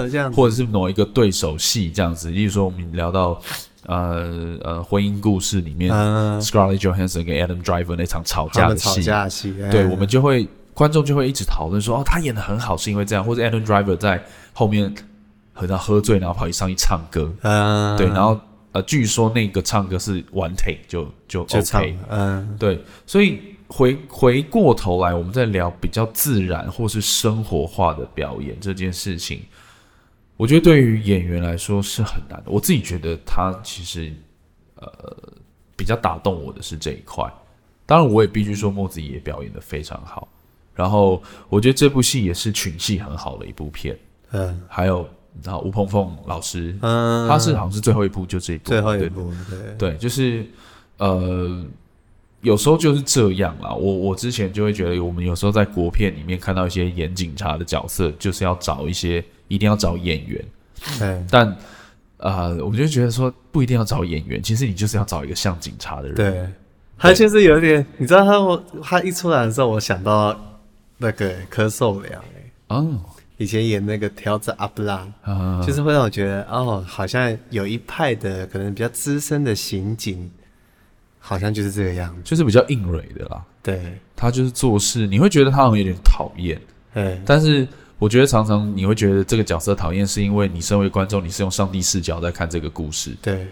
[0.09, 2.31] 这样子，或者是某一个对手戏这样子。
[2.31, 3.39] 例如说，我们聊到
[3.85, 14.19] 呃呃婚姻故事里面、嗯、，Scarlett Johansson 跟 Adam Driver 那场吵架的戏，吵架戏，对、嗯、我们就会观众就会一直讨论说，哦，他演的很好，是因为这样，或者 Adam Driver 在
[14.53, 14.91] 后面
[15.53, 18.39] 和他喝醉，然后跑去上去唱歌，嗯，对，然后
[18.77, 23.39] 呃，据说那个唱歌是 one take 就就 OK，就嗯，对，所以。
[23.69, 29.41] 回回过头来，我们在聊比较自然或是生活化的表演这件事情，
[30.37, 32.49] 我觉得对于演员来说是很难的。
[32.49, 34.13] 我自己觉得他其实
[34.75, 34.87] 呃
[35.75, 37.29] 比较打动我的是这一块。
[37.85, 40.29] 当然，我也必须说莫子仪也表演的非常好。
[40.73, 43.99] 然后，我觉得这部戏也是群戏很好的一部片。
[44.31, 45.05] 嗯，还有
[45.37, 50.45] 你知道吴鹏凤老师，嗯，他是好像是最后一部就这一部，最后一部对对，对，就是
[50.97, 51.63] 呃。
[52.41, 60.45] 有时候就是这样啦，我我之前就会觉得，我们有时候在国片里面看到一些演警察的角色，就是要找一些一定要找演员。
[60.99, 61.47] 对，但
[62.17, 66.15] 啊、呃，我就觉得说不一定要找演员，其实你就是要找一个像警察的人。
[66.15, 66.47] 对，
[66.95, 70.39] 他就是有点，你知道他我他一出来的时候，我想到
[70.99, 72.99] 那个柯受良哎，哦，
[73.37, 80.29] 以前演那个条子阿布拉，哦、就是会让我觉得哦，好像有一派的可能比较资深的刑警。
[81.19, 83.43] 好像就是这个样子，就是比较硬蕊的啦。
[83.61, 86.57] 对，他就是做事，你会觉得他好像有点讨厌。
[86.93, 87.67] 对，但是
[87.99, 93.13] 我觉得常常你会觉得这个角色讨厌，是因为你身为观众，你是用上帝视角在看这个故事。
[93.21, 93.45] 对，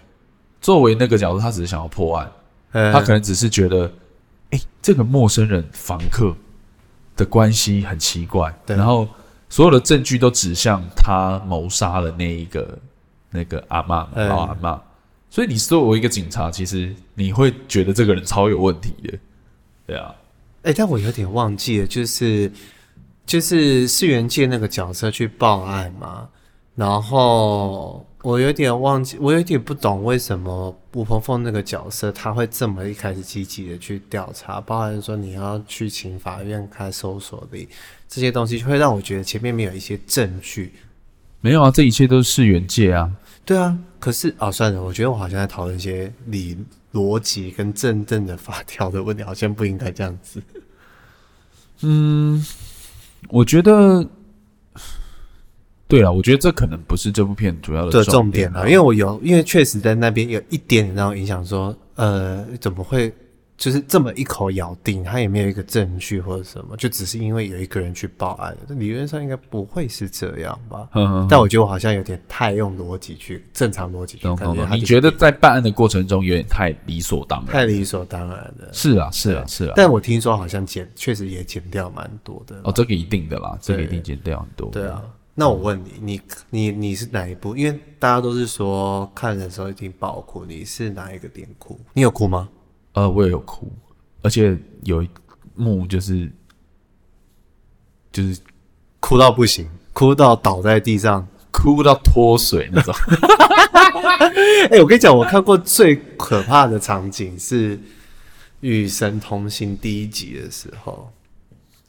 [0.62, 2.32] 作为那个角色，他只是想要破案，
[2.72, 3.92] 他可能只是觉得，
[4.52, 6.34] 哎，这个陌生人房客
[7.18, 9.06] 的关系很奇怪，对，然后
[9.56, 12.78] 所有的证据都指向他谋杀了那一个
[13.30, 14.82] 那个阿嬷，老阿妈。
[15.30, 19.18] 所以你作为一个警察，其实你会觉得这个人超有问题的，
[19.88, 20.14] 对啊。
[20.64, 22.52] 哎、欸，但我有点忘记了，就是
[23.26, 26.28] 就是世元界那个角色去报案嘛，
[26.76, 37.68] 然后我有点忘记，我有点不懂为什么吴鹏凤那个角色他会这么一开始积极的去调查，包含说你要去请法院开搜索的
[38.10, 40.74] 这些东西，会让我觉得前面没有一些证据。
[41.40, 43.12] 没有啊，这一切都是市原介啊。
[43.46, 46.58] 对啊，可是哦，算了，我觉得我好像在讨论一些理
[46.94, 50.42] 逻辑跟真正的法条的问题，好像不应该这样子。
[51.82, 52.44] 嗯，
[53.30, 54.04] 我觉得，
[55.88, 63.14] 对了，我觉得这可能不是这部片主要的重点，了啊，因为我有，因为确实在那边有一点点让我影响，说，呃，怎么会？
[63.58, 70.90] 就是这么一口咬定，他也没有一个证据或者什么，就只是因为有一个人去报案，理论上应该不会是这样吧？
[70.94, 71.28] 嗯嗯。
[71.30, 74.54] 但我觉得我好像有点太用逻辑去正常逻辑去看。
[74.74, 77.54] 你觉得在办案的过程中有点太理所当然？
[77.54, 78.70] 太理所当然的。
[78.74, 79.74] 是啊，是啊，是啊。
[79.78, 82.60] 但我听说好像剪确实也剪掉蛮多的。
[82.66, 84.70] 哦，这个一定的啦，这个一定剪掉很多。
[84.72, 85.02] 对啊。
[85.38, 87.58] 那我问你，你你你是哪一部？
[87.58, 91.78] 因为大家都是说看的时候一定爆哭，你是哪一个点哭？
[91.94, 92.48] 你有哭吗？
[92.94, 93.70] 呃，我也有哭。
[94.22, 95.10] 而且有一
[95.54, 96.32] 幕就是
[98.14, 98.40] 就是
[99.02, 102.96] 哭到不行，哭到倒在地上，哭到脱水那种。
[104.72, 107.78] 哎、欸，我跟你讲，我看过最可怕的场景是
[108.62, 111.12] 《与神同行》第一集的时候，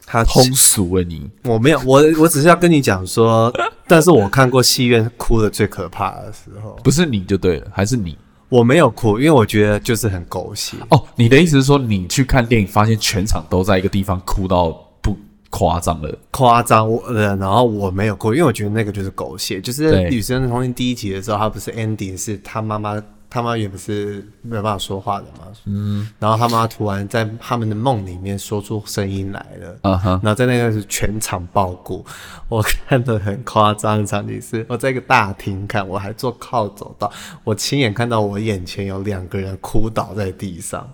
[0.06, 1.28] 他通俗啊你。
[1.44, 3.52] 我没有，我我只是要跟你讲说，
[3.86, 8.16] 但是我看过戏院哭的最可怕的时候，不是你就对了，还是你。
[8.48, 10.76] 我没有哭，因为我觉得就是很狗血。
[10.90, 14.70] 哦，你的意思是说，你去看电影，发现全场都在一个地方哭到
[15.02, 15.16] 不
[15.50, 16.16] 夸张了？
[16.30, 19.60] 夸张，我呃，然后我没有哭，因为我觉得那个就是狗血。
[19.60, 23.02] 就是《女生同行》第一集的时候，她不是 ending 是她妈妈。
[23.36, 32.02] 他妈也不是没有办法说话的嘛，嗯，然后他妈突然在他们的梦里面说出声音来了，啊哈，然后在那个是全场爆鼓，
[32.48, 37.12] 我看的很夸张的场景是，我在一个大厅看，我还坐靠走道，
[37.44, 40.90] 我亲眼看到我眼前有两个人哭倒在地上。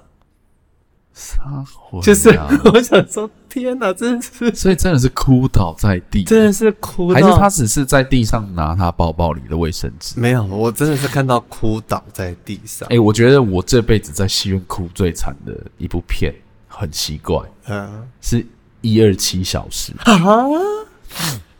[1.14, 2.30] 撒谎、啊，就是
[2.64, 10.18] 我想说，天哪，真的是，所以真的是哭倒在地，真的是哭，还是他只是在地上拿他包包里的卫生纸？
[10.18, 12.86] 没有，我真的是看到哭倒在地上。
[12.88, 16.34] 哎、欸，我觉得我这辈子在戏院哭最惨的一部片，
[16.66, 18.46] 很奇怪，嗯，是
[18.80, 20.46] 一二七小时啊？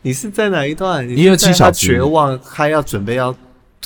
[0.01, 1.07] 你是在哪一段？
[1.07, 3.33] 一二七小时绝望，他要准备要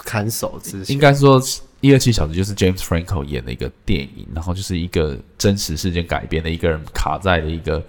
[0.06, 1.42] 砍手之前，应该说。
[1.82, 7.82] 一二七小时就是 James Franco 演的一个电影，然后就是一个真实事件改编的一个人卡在了一个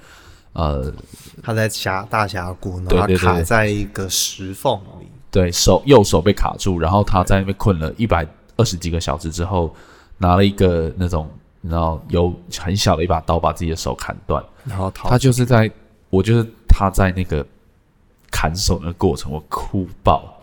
[0.52, 0.92] 呃，
[1.42, 9.74] 他在峡大峡谷，然后他卡在一个石缝里，对，手右手被卡住，然后他在那边困了一百二十几个小时之后，
[10.18, 11.30] 拿了一个那种
[11.62, 15.08] 然后有很小的一把刀把自己的手砍断，然后逃。
[15.08, 15.70] 他就是在
[16.10, 17.44] 我就是他在那个
[18.30, 20.37] 砍手那个过程，我哭爆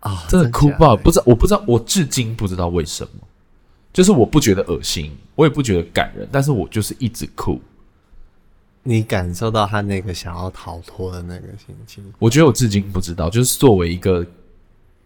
[0.00, 0.18] 啊、哦！
[0.28, 3.10] 真的哭爆，不知道，我不知道，我至今不知道为什么。
[3.92, 7.60] 就是我不觉得恶心，我也不觉得感人，但是我就是一直哭。
[8.84, 12.04] 你感受到他那个想要逃脱的那个心情？
[12.18, 13.28] 我觉得我至今不知道。
[13.28, 14.24] 就是作为一个，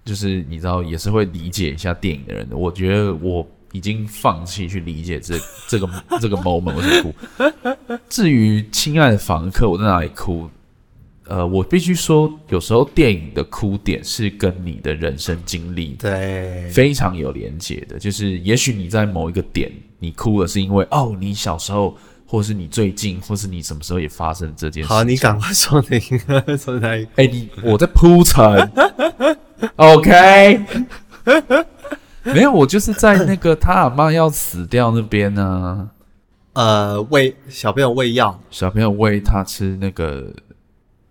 [0.05, 5.89] 就是你知道，也是会理解一下电影的人的，我觉得我已经放弃去理解这这个
[6.21, 7.99] 这个 moment 我就哭。
[8.09, 10.51] 至于亲爱的房客，我在哪里哭？
[11.33, 17.99] 呃，我必须说，有时候电影的哭点是跟你的人生经历对非常有连结的。
[17.99, 24.91] 就是也许你在某一个点你哭了，是因为哦，你小时候，或是你最近，或是你什么时候也发生这件事。
[24.91, 27.11] 好，你赶快说那个，说哪一个。
[27.17, 28.71] 哎，你我在铺陈
[29.77, 30.61] ，OK？
[32.25, 35.89] 没有，我就是在那个他阿妈要死掉那边呢、啊。
[36.53, 40.31] 呃，喂小朋友喂药，小朋友喂他吃那个。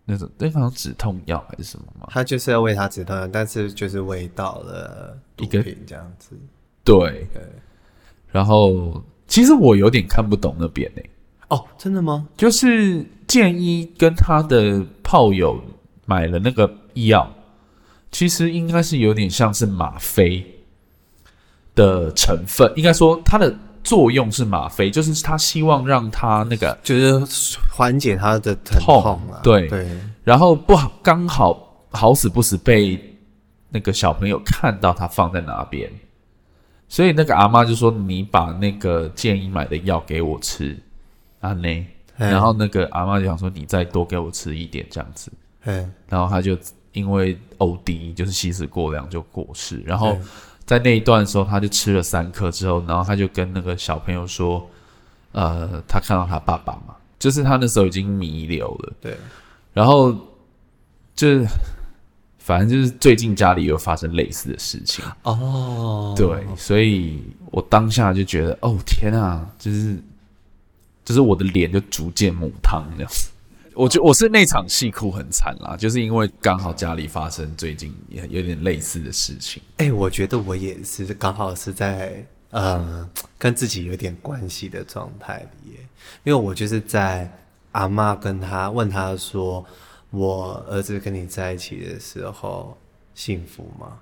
[0.06, 2.08] 那种对方止痛药还是什么吗？
[2.10, 6.36] 他就是要喂他止痛药，但是就是喂到了毒品这样子。
[6.84, 7.42] 对，对。
[8.32, 11.10] 然后其实我有点看不懂那边呢、欸。
[11.50, 12.28] 哦，真的吗？
[12.36, 15.62] 就是建一跟他的炮友
[16.06, 17.32] 买了那个药，
[18.12, 20.64] 其实应该是有点像是吗啡
[21.76, 23.56] 的成分，应该说它的。
[23.84, 30.00] 作用是吗啡，就是他希望让他那个，就是缓解他的疼痛，痛对对。
[30.24, 33.00] 然后不好，刚好好死不死被
[33.70, 35.92] 那个小朋友看到他放在哪边，
[36.88, 40.78] 所以那个阿妈就说：“你把那个建议买的药给我吃。”
[41.42, 41.86] 啊，呢，
[42.18, 45.32] 然后那个阿妈就想说：“你再多给我吃一点，这样子。”
[45.66, 46.56] 嗯，然后他就
[46.94, 50.16] 因为 OD 就是吸食过量就过世，然后。
[50.72, 54.66] 在那一段的时候，他就吃了三颗之后，然后他就跟那个小朋友说
[55.34, 59.18] ：“呃，他看到他爸爸嘛，就是他那时候已经弥留了。”对。
[59.74, 60.16] 然后
[61.14, 61.46] 就
[62.38, 66.14] 反正就是最近家里有发生类似的事情哦。
[66.16, 70.02] 对，所以我当下就觉得，哦天啊，就是
[71.04, 73.30] 就是我的脸就逐渐母汤这样子。
[73.74, 79.62] 我觉我是那场戏哭很惨啦，就是因为刚好家里发生最近也有点类似的事情。
[79.78, 85.78] 哎、欸，我觉得我也是刚好是在嗯跟自己有点关系的状态里耶，
[86.24, 87.32] 因为我就是在
[87.72, 89.66] 阿妈跟他问他说
[90.12, 92.78] ：“我儿子跟你在一起的时候
[93.16, 93.98] 幸福吗？”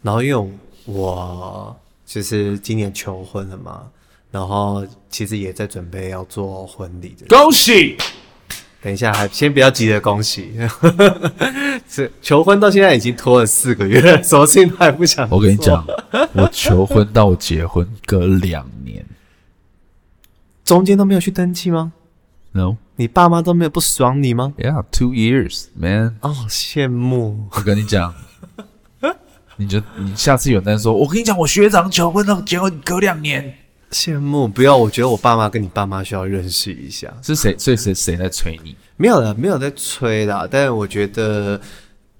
[0.00, 0.52] 然后因为
[0.86, 3.90] 我就是今年求婚了嘛，
[4.30, 7.98] 然后其实也在准备要做婚礼的，恭喜。
[8.84, 10.52] 等一下，还先不要急着恭喜。
[11.88, 15.26] 是求婚到现在已经拖了四个月了， 索性还不想。
[15.30, 15.82] 我跟你讲，
[16.34, 19.02] 我求婚到我结婚隔两年，
[20.66, 21.94] 中间都没有去登记吗
[22.52, 26.16] ？No，你爸妈都没有不爽你吗？Yeah，two years, man。
[26.20, 27.48] 哦，羡慕。
[27.52, 28.14] 我跟你讲，
[29.56, 33.54] 你就你下次有人说，我跟你讲，我学长求婚到结婚隔两年。
[33.94, 34.76] 羡慕，不要！
[34.76, 37.14] 我觉得我爸妈跟你爸妈需要认识一下。
[37.22, 37.56] 是谁？
[37.56, 38.74] 所以谁谁在催你？
[38.96, 40.48] 没有了，没有在催啦。
[40.50, 41.58] 但是我觉得，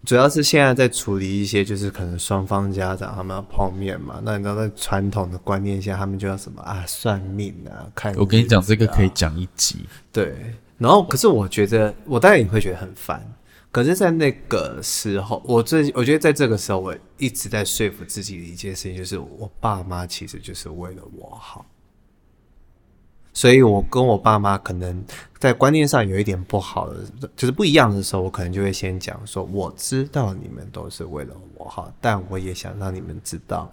[0.07, 4.21] 主要是现在在处理一些，就是可能双方家长他们要碰面嘛。
[4.23, 6.85] 那你知道，在传统的观念下，他们就要什么啊？
[6.87, 7.91] 算命啊？
[7.93, 8.17] 看啊。
[8.21, 9.85] 我跟你讲，这个可以讲一集。
[10.13, 10.33] 对。
[10.79, 13.21] 然后，可是我觉得，我当然也会觉得很烦。
[13.75, 21.67] 可是，在那个时候，我最我觉得，在这个时候，我一直在说服自己的一件事情，就是我爸妈其实就是为了我好。
[23.33, 25.05] 所以，我跟我爸妈可能
[25.41, 33.69] 在观念上有一点不好的，就是不一样的时候，我可能就会先讲说：我知道你们都是为了我好，但我也想让你们知道，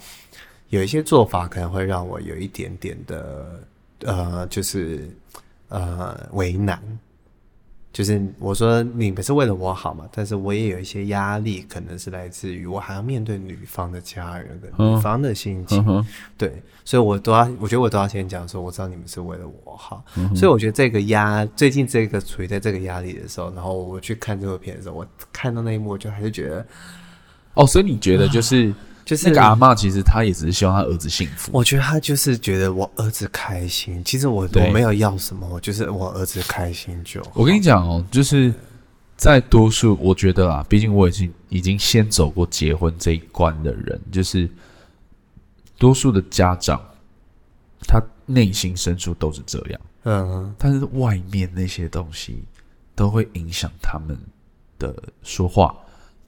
[0.70, 3.68] 有一些做法可能会让我有一点点的，
[4.00, 5.16] 呃，就是
[5.68, 6.82] 呃为难。
[7.94, 16.06] 就是我说你们是为了我好嘛，但是我也有一些压力，可能是来自于我还要面对女方的家人跟女方的心情，嗯、
[16.38, 26.66] 对，所以我都要，我觉得我都要先讲说，我知道你们是为了我好，嗯、所以我觉得这个压，最近这个处于在这个压力的时候，然后我去看这部片的时候，我看到那一幕，我就还是觉得，
[27.56, 28.74] 哦，所以你觉得就是。
[29.12, 31.52] 就是那个阿嬷，其实她也只是希望她儿子幸福。
[31.54, 34.02] 我觉得她就是觉得我儿子开心。
[34.06, 37.32] 其实我我没有要什么，我就是我儿子开心就好。
[37.34, 38.54] 我跟你讲哦，就是
[39.18, 44.50] 在多数，我觉得啊，毕竟我已经已经先走过结婚这一关的人，就是
[45.78, 46.82] 多数的家长，
[47.86, 49.82] 他内心深处都是这样。
[50.04, 52.46] 嗯，但是外面那些东西
[52.96, 54.18] 都会影响他们
[54.80, 55.76] 的说话、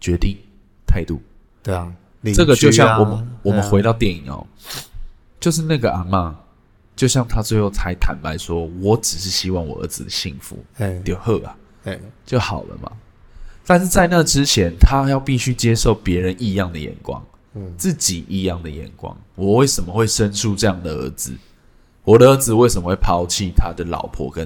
[0.01, 0.37] 决定、
[0.85, 1.21] 态度。
[1.63, 1.89] 对啊。
[2.31, 4.45] 啊、这个就像我们我们回到电影哦，
[5.39, 6.33] 就是那个阿嬷，
[6.95, 11.55] 就像他最后才坦白说，我只是希望我儿子幸福，对，就好啊，
[12.25, 12.91] 就好了嘛。
[13.65, 19.15] 但是在那之前，他要必须接受别人异样的眼光，嗯，自己异样的眼光。
[19.35, 21.33] 我为什么会生出这样的儿子？
[22.03, 24.45] 我的儿子为什么会抛弃他的老婆跟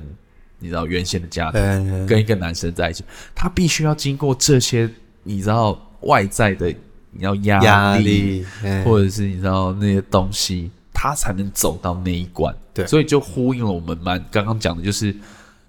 [0.60, 3.04] 你知道原先的家庭，跟一个男生在一起？
[3.34, 4.88] 他必须要经过这些
[5.24, 6.72] 你知道外在的
[7.12, 12.56] 你要压力，压力或者是你知道那些东西，他才能走到那一关。
[12.74, 15.16] 对，所以就呼应了我们蛮刚刚讲的，就是。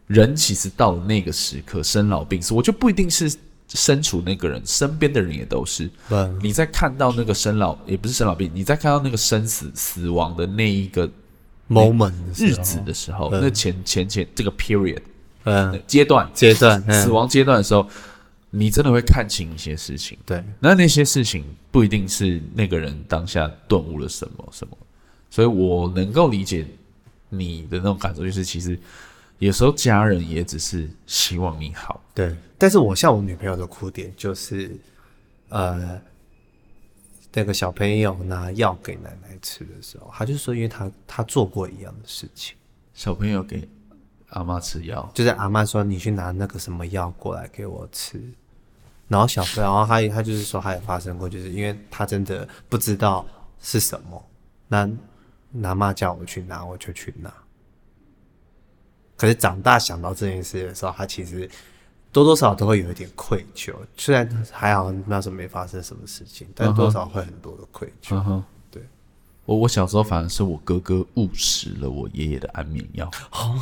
[0.09, 3.30] 人其实到了那个时刻，生老病死，我就不一定是
[3.68, 5.91] 身处那个人身边的人也都是。
[6.09, 11.07] 嗯，你在看到那个生老，也不是生老病，你在看到那个生死死亡的那一个
[11.68, 15.03] moment 日子的时候，那前前前这个 period，
[15.45, 17.86] 嗯，阶段阶段死亡阶段的时候，
[18.51, 20.18] 你真的会看清一些事情。
[20.24, 24.76] 对，那那些事情不一定是那个人当下顿悟了什么什么，
[25.30, 26.66] 所以我能够理解
[27.28, 28.78] 你的那种感受，就是其实。
[29.40, 32.34] 有时候家人也只是希望你好，对。
[32.59, 34.76] 但是我像我女朋友的哭点就是，
[35.49, 36.03] 呃，
[37.32, 42.57] 那个小朋友拿药给奶奶吃的时候，他就说，因为他他做过一样的事情。
[42.94, 43.68] 小朋友给
[44.31, 48.22] 阿妈吃药，就是阿妈说，你去拿那个什么药过来给我吃。
[49.09, 53.24] 然后小朋友，然后他他就是说他也发生过，就是因为他真的不知道
[53.59, 54.22] 是什么，
[54.68, 54.87] 那
[55.62, 57.33] 阿妈叫我去拿，我就去拿。
[59.16, 61.51] 可是长大想到这件事的时候，他其实
[62.12, 63.74] 多多少少都会有一点愧疚。
[63.97, 68.14] 虽然还好那时候没发生什么事情，但多少会很多的愧疚。
[68.14, 68.83] 嗯哼，对。
[69.47, 73.11] 我我小时候反而是我哥哥误食了我爷爷的安眠药。
[73.33, 73.59] 哦。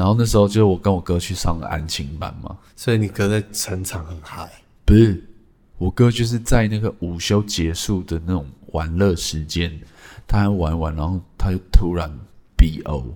[0.00, 2.56] 然后那时候就我跟我哥去上了安亲班嘛。
[2.74, 4.50] 所以你哥在成长很嗨？
[4.86, 5.22] 不是，
[5.76, 9.78] 我哥就是在那个午休结束的那种玩乐时间，
[10.26, 12.10] 他还玩玩，然后他就突然
[12.56, 13.14] BO。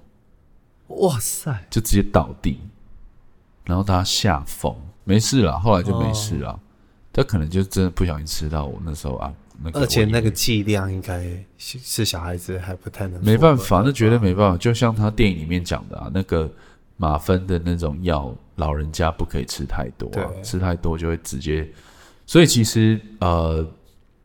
[0.89, 1.67] 哇塞！
[1.71, 2.59] 就直接倒地，
[3.65, 6.51] 然后他吓疯，没事了，后来就没事了。
[6.51, 6.61] 哦、
[7.15, 9.33] 他可能就真的不小心吃到我那时候啊，
[9.63, 11.27] 那个、而且那个剂量应该
[11.57, 13.25] 是小孩子还不太能。
[13.25, 14.59] 没办法，那绝对没办法。
[14.59, 16.53] 就像他电影里面讲的啊，那个
[16.97, 21.69] 吗啡的那种药，老人家不可以吃太多啊，吃太多就会直接。
[22.27, 23.67] 所以其实呃，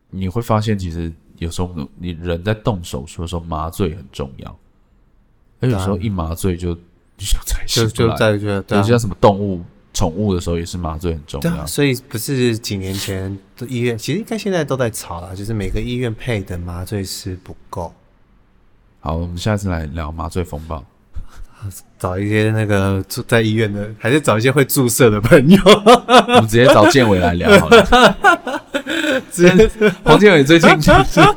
[0.09, 4.59] 你会发现，其实有时候你人在动手术的时候，麻醉很重要。
[5.61, 9.61] 有时候一麻醉就就在就就在就对，像什么动物
[9.93, 11.65] 宠物的时候也是麻醉很重要。
[11.65, 17.93] 所以不是几年前的医院，其实应该现在都在吵了，就是每个医院配的麻醉师不够。
[19.01, 20.81] 好，我们下次来聊麻醉风暴，
[21.97, 25.59] 找一些那个住在医院的，还是找一些会注射的朋友。
[25.65, 28.61] 我们直接找建伟来聊好了。
[29.31, 29.69] 直接
[30.03, 31.21] 黄建伟最近就是。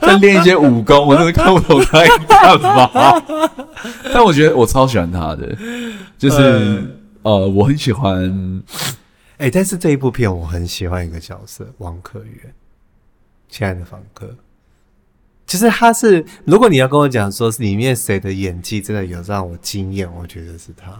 [0.00, 2.88] 在练一些武功，我真的看不懂他在干嘛。
[4.14, 5.56] 但我觉得我超喜欢他的，
[6.16, 6.40] 就是
[7.22, 8.62] 呃，呃，我很喜欢。
[9.38, 12.54] 哎、欸，但是这一部片我很喜欢一个角色，王可元，
[13.48, 14.32] 亲爱的房客。
[15.46, 20.92] 其实他是，如果你要跟我讲说是里面谁的演技真的有让我惊艳，我觉得是他。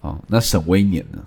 [0.00, 1.18] 哦，那沈威年呢？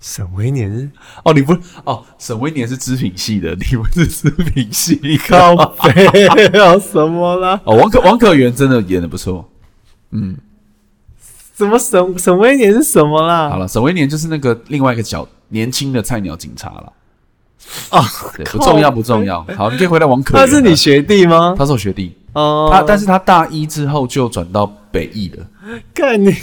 [0.00, 0.88] 沈威年是
[1.24, 7.60] 哦，你不哦，沈威年是织品系的，你不是织品系，你靠背啊什么啦？
[7.66, 9.50] 哦，王可王可元真的演的不错，
[10.10, 10.36] 嗯，
[11.56, 13.48] 什么沈沈威年是什么啦？
[13.48, 16.92] 好了，沈威年就是那个另外一个小年轻的菜鸟警察了。
[17.90, 18.02] 哦，
[18.50, 19.42] 不重要不重要。
[19.56, 20.46] 好，你可以回到王可元。
[20.46, 21.54] 他是你学弟吗？
[21.58, 25.46] 他是我学弟哦，他但是他大一之后就转到北艺了。
[25.94, 26.34] 看你。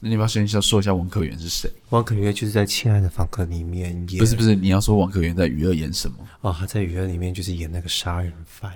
[0.00, 1.70] 那你要先说一下王可元是谁？
[1.88, 6.16] 王可元就是在《亲爱的房客》里面演，不是不是，你要说王可元在《娱乐》演什么？
[6.42, 8.70] 哦，他在《娱乐》里面就是演那个杀人犯，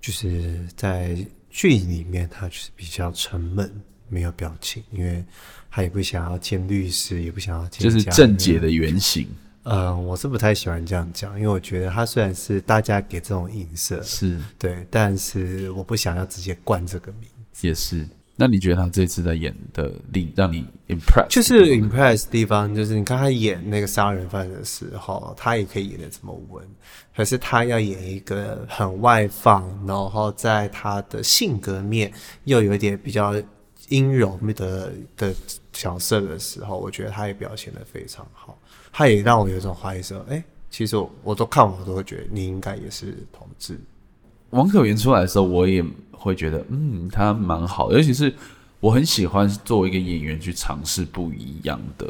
[0.00, 1.16] 就是在
[1.50, 3.68] 剧里面他就是比较沉闷，
[4.08, 5.24] 没有表情，因为
[5.68, 9.26] 他也不想要见律师，也不想要见，就是正解的原型。
[9.64, 18.06] 嗯，我是不太喜欢这样讲，因为我觉得他虽然是大家给这种映射，是对，但是我不想要直接冠这个名字，也是。
[18.34, 21.26] 那你觉得他这次在演的令让你 impress？
[21.28, 26.66] 就是 impress 的地方，就是你看他演那个杀人犯的时候，他也可以演的这么稳。
[27.14, 32.10] 可是他要演一个很外放，然后在他的性格面
[32.44, 33.34] 又有一点比较
[33.90, 35.34] 阴柔的的
[35.70, 38.58] 角色的时候，我觉得他也表现的非常好。
[38.92, 43.80] 他也让我有一种怀疑说，哎、欸，其实我我都看，我都会觉得你应该也是同志。
[44.50, 45.84] 王可元出来的时候，我也。
[46.24, 48.32] 会觉得嗯，他蛮好的，尤其是
[48.78, 52.06] 我很喜欢作为一个演员去尝试不一样的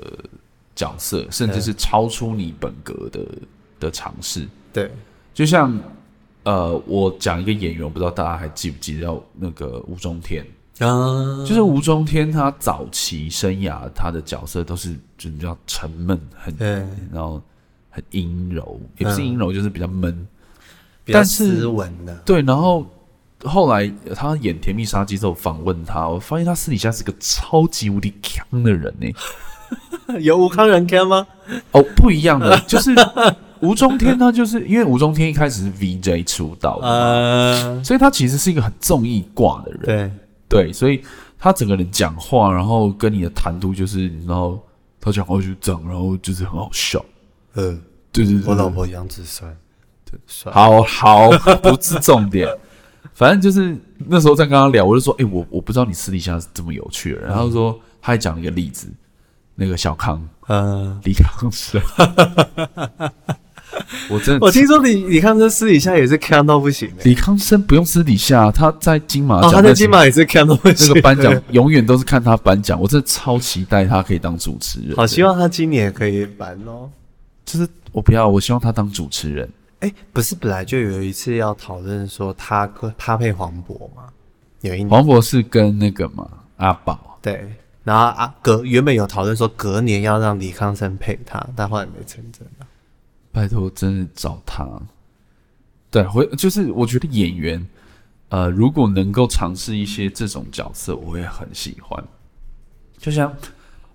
[0.77, 3.27] 角色，甚至是超出你本格的
[3.81, 4.47] 的尝试。
[4.71, 4.91] 对，
[5.33, 5.75] 就像
[6.43, 10.47] 呃，我讲一个演员，我不知道大家还记不记得，那个吴中天，
[10.89, 16.69] 啊，就是吴中天他早期生涯他的角色都是就是比较沉闷，很对，
[17.13, 17.41] 然后
[17.91, 20.27] 很阴柔，也不是阴柔，就是比较闷，
[21.05, 22.15] 比较斯文的。
[22.25, 22.87] 对，然后
[23.45, 29.09] 后来他演《甜蜜杀机》之后访问他，我发现他私底下是个超级无敌强的人呢。
[30.21, 31.27] 有吴康仁强吗？
[31.71, 32.91] 哦，不一样的， 就是
[33.61, 40.13] 吴中天，他就是因为吴中天一开始是 VJ 出道的，呃， 所以他其实是一个很综艺挂的人，对
[40.53, 41.03] 对，所以
[41.39, 44.59] 他整个人讲话，然后跟你的谈吐就是，你知道
[45.01, 47.05] 他讲话就这样，然后就是很好笑，
[47.55, 47.79] 嗯、呃，
[48.13, 49.57] 对对对，我老婆杨子酸，
[50.05, 50.21] 对，
[50.53, 51.31] 好好
[51.63, 52.47] 不是重点，
[53.15, 58.93] 反正就是那时候在跟他聊，我就说，哎、欸，我我不知道你私底下是这么有趣然后说他还讲了一个例子。
[59.55, 61.79] 那个小康，嗯，李康生，
[64.09, 66.91] 我真的，我听说李李康生私底下也是看到不行。
[67.05, 70.89] 李康生不用私底下，他在金马奖、哦，他在金马也是看到不行。
[70.89, 74.97] 那个颁奖永远都是看他颁奖，我真的超期待他可以当主持人。
[74.97, 76.89] 好希望他今年可以颁哦。
[77.45, 79.49] 就是我不要，我希望他当主持人。
[79.81, 84.05] 哎、欸，不是本来就有一次要讨论说他他配黄渤吗？
[84.61, 87.53] 有一年黄渤是跟那个嘛阿宝对。
[87.85, 92.62] 然后啊，隔原本有讨论说隔年要让李康生配他，但后来没成真啊。
[93.33, 94.69] 拜托，真的找他。
[95.91, 97.67] 对，会就是我觉得演员，
[98.29, 102.03] 呃，如果能够尝试一些这种角色，我也很喜欢。
[102.99, 103.35] 就像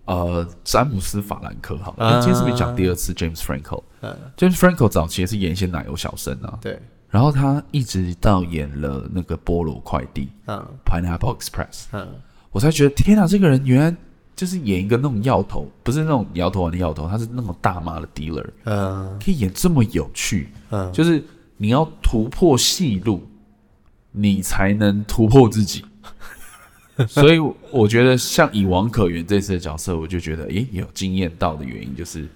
[0.06, 3.84] 呃，詹姆斯·法兰克，好了，啊、今天是不是讲第二次 James Franco？
[4.02, 6.58] 嗯、啊、，James Franco 早期也是演一些奶油小生啊。
[6.62, 6.80] 对。
[7.10, 12.08] 然后他一直到演了那个菠萝快递，嗯，Pineapple Express，嗯。
[12.52, 13.96] 我才觉得天啊，这个人原来
[14.38, 21.22] 就是演一个那种摇头，不是那种摇头丸的摇头，他是那种大妈的 dealer，嗯，可以演这么有趣，嗯，就是
[21.58, 23.28] 你要突破戏路，
[24.12, 25.84] 你才能突破自己。
[27.10, 27.40] 所以
[27.72, 32.30] 我觉得像以王可元这次的角色，我就觉得诶，有惊艳到的原因就是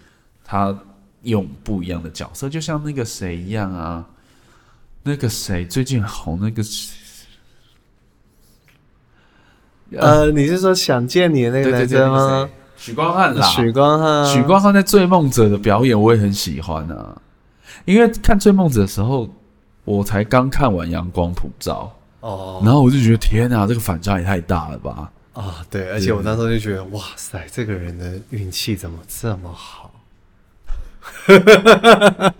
[0.43, 0.75] 他
[1.21, 4.03] 用不一样的角色，就像那个谁一样啊，
[5.03, 6.63] 那个谁最近红那个。
[9.97, 12.49] 呃，你是说想见你的那个男生吗？
[12.77, 17.15] 许光汉啦，许光汉，许光汉在《追梦者》的表演我也很喜欢啊。
[17.85, 19.29] 因为看《追梦者》的时候，
[19.85, 21.91] 我才刚看完《阳光普照》
[22.27, 25.11] 哦，然后我就觉得天哪，这个反差也太大了吧！
[25.33, 29.91] 啊，对，而且我那时候就觉得哇塞，这个人的运气怎么这么好？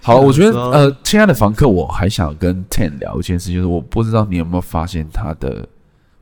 [0.00, 5.66] 好，我觉得呃，亲爱的房客，我还想跟 Ten 聊一件事，就是我不知道你有没有发现他的。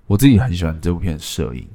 [0.07, 1.67] 我自己很喜欢这部片摄影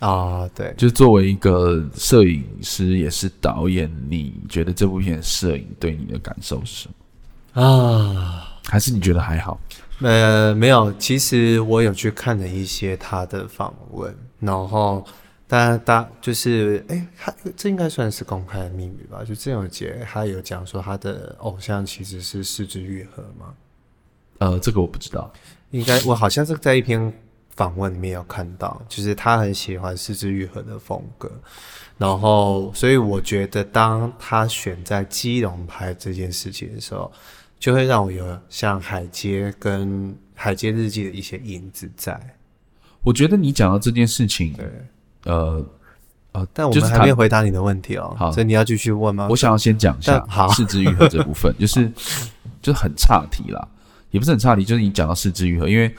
[0.00, 8.58] 啊，对，就是作为一个摄影师也是导演，你觉得这部片摄影对你的感受是什么啊？
[8.64, 9.60] 还是你觉得还好？
[10.00, 15.06] 呃，没有，其实我有去看了一些他的访问，然后
[15.46, 19.22] 大大就是，哎，他这应该算是公开的秘密吧？
[19.22, 23.54] 就郑有杰他有讲说他的偶像其实是四肢愈合吗？
[24.38, 25.32] 呃，这个我不知道，
[25.70, 27.12] 应该我好像是在一篇。
[27.56, 31.30] 访问里面有看到，就是他很喜欢四肢愈合的风格，
[31.96, 37.12] 然后所以我觉得当他选在基隆拍这件事情的时候，
[37.60, 42.20] 就会让我有像海街跟海街日记的一些影子在。
[43.04, 44.66] 我觉得你讲到这件事情，对，
[45.26, 45.64] 呃
[46.32, 49.28] 呃，但我们还没回答你的问题哦，好，所以你要继续问吗？
[49.30, 51.88] 我想要先讲一下好是枝裕和这部分，就是
[52.60, 53.68] 就很差题啦，
[54.10, 55.94] 也不是很差题，就是你讲到四肢愈合，因为。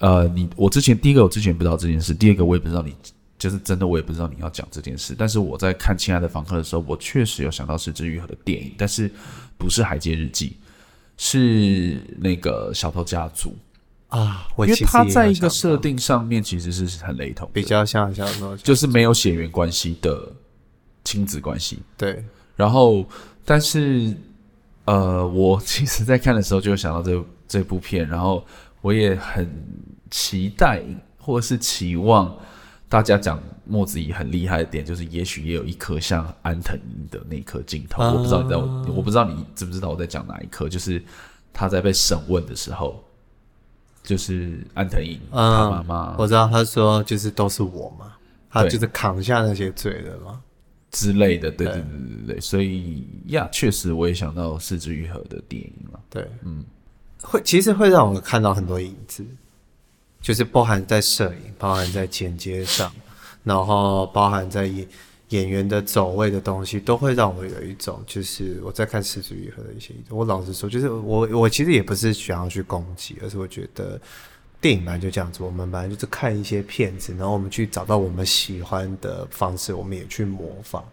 [0.00, 2.94] 呃，你我之前第一个我之前不知道这件事，第二个我也不知道你
[3.38, 5.14] 就是真的我也不知道你要讲这件事。
[5.16, 9.10] 但是我在看《亲爱的房客》的时候，我确实有想到是枝裕和的电影，但是
[9.58, 10.48] 不是《海街日记》，
[11.18, 13.54] 是那个《小偷家族》
[14.18, 14.48] 啊。
[14.56, 20.32] 我因为他在一个设定上面其实是很雷同，比较像小偷，就是没有血缘关系的
[21.04, 21.78] 亲子关系。
[21.98, 22.24] 对，
[22.56, 23.04] 然后
[23.44, 24.16] 但是
[24.86, 28.42] 呃，我其实在看的时候就想到这这部片，然后。
[28.80, 29.48] 我也很
[30.10, 30.82] 期待，
[31.18, 32.36] 或是期望
[32.88, 38.02] 大家讲莫子怡很厉害的点，就是也许也有一颗像安藤樱的那颗镜头。
[38.02, 41.02] 我不知道你在，我不知道你知不知道我在讲哪一颗，就是
[41.52, 43.04] 他在被审问的时候，
[44.02, 48.16] 就是安藤樱他妈妈，我知道他说就是都是我嘛，
[48.50, 50.40] 他就是扛下那些罪的嘛。
[50.90, 56.64] 之类的，对对对对对，所以呀，确实我也想到是枝裕和的电影了，对，嗯。
[57.22, 59.24] 会其实会让我看到很多影子，
[60.20, 62.92] 就是包含在摄影，包含在剪接上，
[63.44, 64.86] 然后包含在演
[65.28, 69.94] 演员的走位的东西，都会让我有一种就是我在看是枝裕和的一些。
[70.08, 74.00] 我老实说，就是我我其实也不是想要去攻击，而是我觉得
[74.60, 80.84] 电影本来就这样子，我们本来就是看一些片子，然后我们去找到我们喜欢的方式，我们也去模仿。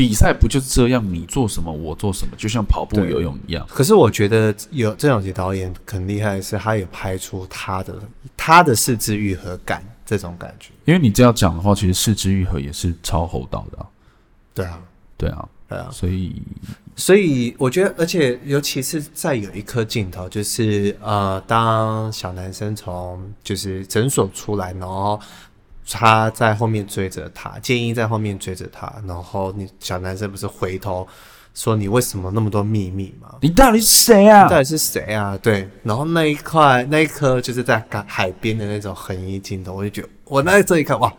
[0.00, 1.04] 比赛不就是这样？
[1.12, 3.66] 你做什么，我做什么，就像跑步、游泳一样。
[3.68, 7.94] 可是我觉得有郑晓杰导演很厉害的是，他有拍出他的
[8.34, 10.70] 他的四肢愈合感这种感觉。
[10.86, 13.86] 因为你这样讲的话，其实四肢愈合也是超厚道的、啊。
[14.54, 14.80] 对啊，
[15.18, 15.90] 对啊，对啊。
[15.92, 16.40] 所以，
[16.96, 25.20] 所以我觉得，而且尤其是在有一颗镜头，就是呃，当小男生从就是诊所出来，然后。
[25.92, 31.06] 他在后面追着他，建议在后面追着他，然后你小男生不是回头
[31.52, 33.34] 说，你为什么那么多秘密吗？
[33.40, 34.44] 你到底是谁啊？
[34.44, 35.36] 你到底是谁啊？
[35.42, 41.12] 对，然后那一块那一颗就是在海边的那种横移镜头，我就觉得我那这一刻哇，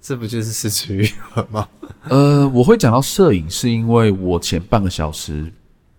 [0.00, 1.68] 这不就是失去欲望吗？
[2.04, 5.52] 呃，我会讲到摄影，是因为我前半个小时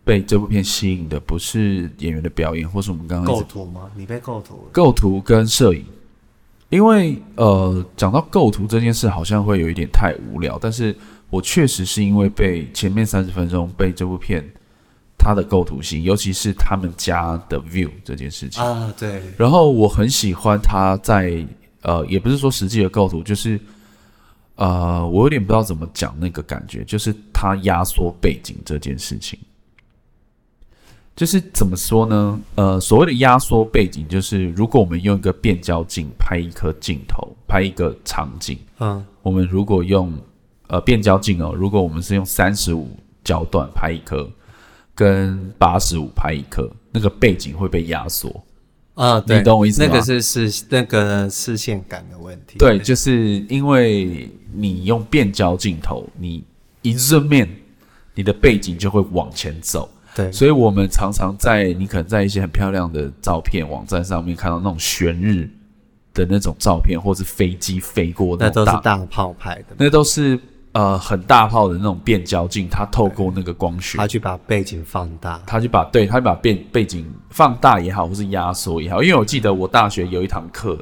[0.05, 3.91] 被这部片吸引的不是演员的表演，或是我们刚刚构图吗？
[3.95, 4.65] 你被构图？
[4.71, 5.85] 构图跟摄影。
[6.71, 10.57] 因为呃，讲到构图这件事，好像会有一点太无聊。
[10.59, 10.95] 但是
[11.29, 14.41] 我确实是因为被前面三十分钟被这部片
[15.17, 19.21] 它的构图吸引，尤其是他们家的 view 这件事情啊，对。
[19.37, 21.45] 然后我很喜欢他在
[21.81, 23.59] 呃，也不是说实际的构图，就是
[24.55, 29.37] 呃，我有点不知道怎么讲那个感觉，就是他压缩背景这件事情。
[31.21, 32.41] 就是怎么说呢？
[32.55, 40.11] 呃，所谓的压缩背景，就是如果我们用一个变焦镜拍一颗镜头，拍一个场景，嗯，我们如果用
[40.65, 42.89] 呃变焦镜哦，如果我们是用三十五
[43.23, 44.27] 焦段拍一颗，
[44.95, 48.43] 跟八十五拍一颗，那个背景会被压缩
[48.95, 49.89] 啊，对，你懂我意思吗？
[49.91, 52.57] 那个是视那个视线感的问题。
[52.57, 56.43] 对，就是因为你用变焦镜头，你
[56.81, 57.47] 一 zoom in，
[58.15, 59.87] 你的背景就会往前走。
[60.13, 65.49] 对，所以我们常常在你可能在一些很漂亮的照片网站上面看到那种悬日
[66.13, 70.37] 的那种照片，或是飞机飞过那种大，那都是大炮拍的，那都是
[70.73, 79.01] 呃很大炮的那种变焦镜，它透过那个光学，它去把背景放大，它去把对，它去把背背景放大也好，或是压缩也好。
[79.01, 80.77] 因为我记得我大学有一堂课，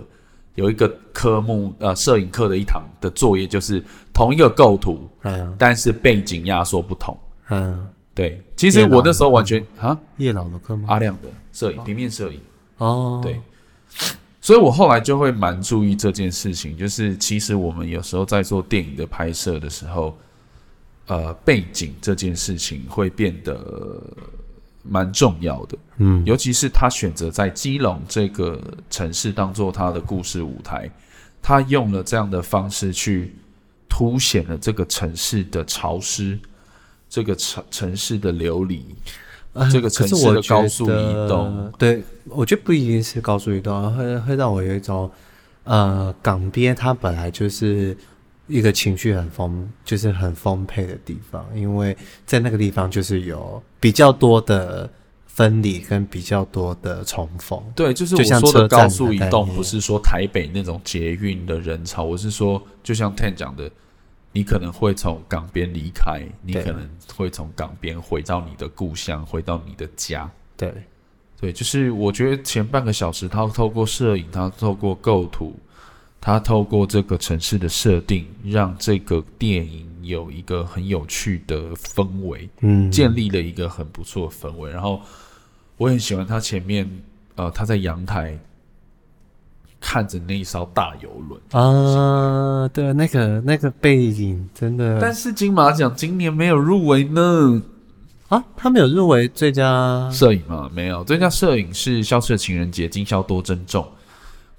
[0.55, 7.15] 有一个科目呃摄影课的一堂的作业，就是同一个构图，嗯，但是背景压缩不同，
[7.49, 7.87] 嗯。
[8.15, 10.85] 对，其实我那时候完全啊，叶老的课吗？
[10.89, 12.41] 阿亮的摄影，平面摄影。
[12.77, 13.39] 哦，对，
[14.41, 20.17] 所以我后来就会蛮注意这件事情，就是其实我们有时候在做电影的拍摄的时候，
[21.07, 24.01] 呃，背景这件事情会变得
[24.83, 25.77] 蛮重要的。
[25.97, 30.89] 嗯，尤其是他选择在基隆这个城市当做他的故事舞台，
[31.41, 33.33] 他用了这样的方式去
[33.87, 36.37] 凸显了这个城市的潮湿。
[37.09, 38.85] 这个城城市的流离，
[39.53, 45.09] 呃、这个城市的高速移动，对，我觉得不一定是高速移动，会会让我有一种，
[45.63, 47.97] 呃，港边它本来就是
[48.47, 51.97] 一个情绪很丰，就是很丰沛的地方，因为
[52.27, 54.87] 在那个地方就是有比较多的
[55.25, 57.59] 分离跟比较多的重逢。
[57.75, 63.67] 对，就是我说的高速移动，不是说台北那种捷运的人潮，我是说，就像 Ten 讲的。
[64.31, 70.29] 你可能会从港边离开，你可能会从港边回到你的故乡，回到你的家。
[70.55, 70.73] 对，
[71.39, 75.57] 对，就是我觉得前半个小时，他透过摄影，他透过构图，
[76.21, 84.69] 他透过这个城市的设定，让这个电影有一个很有趣的氛围，嗯，建立了一个很不错的氛围。
[84.69, 85.01] 然后
[85.77, 86.87] 我很喜欢他前面，
[87.35, 88.37] 呃，他在阳台。
[89.81, 94.99] 看着那一艘大游轮啊，对，那个那个背影真的。
[95.01, 97.61] 但是金马奖今年没有入围呢？
[98.27, 100.69] 啊，他没有入围最佳摄影吗？
[100.73, 103.87] 没有，最佳摄影是《消失的情人节》，今宵多珍重，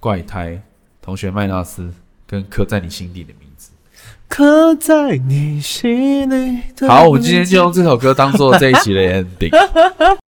[0.00, 0.60] 怪胎，
[1.00, 1.92] 同学麦纳斯
[2.26, 3.70] 跟刻在你心底的名字，
[4.28, 6.62] 刻在你心里。
[6.88, 9.50] 好，我们今天就用这首歌当做这一集的 ending。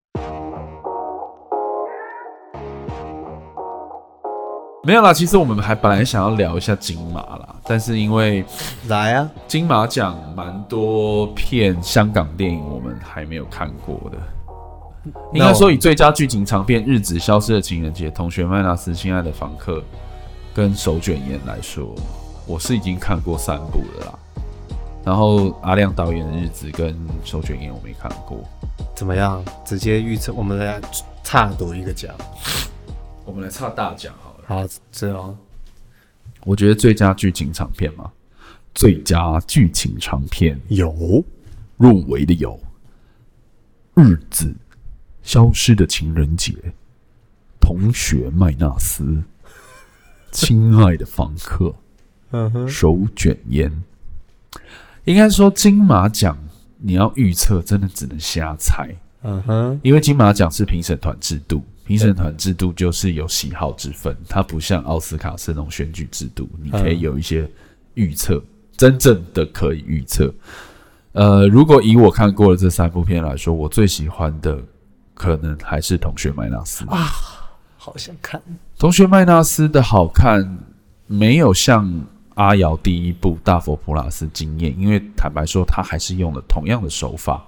[4.85, 8.45] 没有啦，其实我们还本来想要聊一下金马啦，但是因为
[8.89, 14.19] 来啊，金马奖蛮多片香港电影我们还没有看过的。
[15.33, 19.79] 应该说以最佳剧情长片《日子》、《消失的情人节》、《同学麦纳斯》、《亲爱的房客》
[20.53, 21.95] 跟《手卷烟》来说，
[22.45, 24.19] 我是已经看过三部了啦。
[25.05, 26.93] 然后阿亮导演的《日子》跟
[27.25, 28.39] 《手卷烟》我没看过，
[28.97, 29.41] 怎么样？
[29.65, 30.81] 直接预测，我们来
[31.23, 32.13] 差多一个奖，
[33.25, 34.32] 我们来差大奖哈。
[34.53, 35.39] 好，这样。
[36.45, 38.11] 我觉得最佳剧情长片嘛，
[38.75, 40.61] 最佳剧情长片。
[40.69, 41.25] 有。
[41.79, 42.61] 入围的有
[44.01, 44.45] 《日子》、
[45.25, 46.53] 《消失的情人节》、
[47.61, 49.03] 《同学麦纳斯》、
[50.31, 51.75] 《亲爱的房客，
[52.31, 53.83] 嗯哼，手卷烟。
[55.07, 56.39] 应该说金马奖
[56.79, 58.95] 你要预测，真的只能瞎猜。
[59.23, 61.65] 嗯哼，因为金马奖是评审团制度，
[61.99, 67.49] 评审团制度就是有喜好之分，它不像奥斯卡是那种选举制度，你可以有一些
[67.95, 68.43] 预测，
[68.77, 70.33] 真正的可以预测。
[71.13, 74.59] 呃，如果以我看过的这三部片来说，我最喜欢的
[75.13, 77.13] 可能还是《同学麦纳斯》啊，
[77.77, 78.41] 好想看
[78.79, 80.59] 《同学麦纳斯》的好看，
[81.07, 87.47] 没有像阿瑶第一部《大佛普拉斯》惊艳，因为坦白说，他还是用了同样的手法。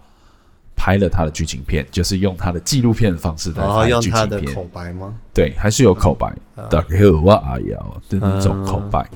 [0.77, 4.13] 拍了他的剧情片，就是用他的纪录片的方式在拍剧情片。
[4.13, 5.15] 用他的口白吗？
[5.33, 6.35] 对，还是有口白。
[6.71, 9.09] 大家好，我阿瑶的那种口白，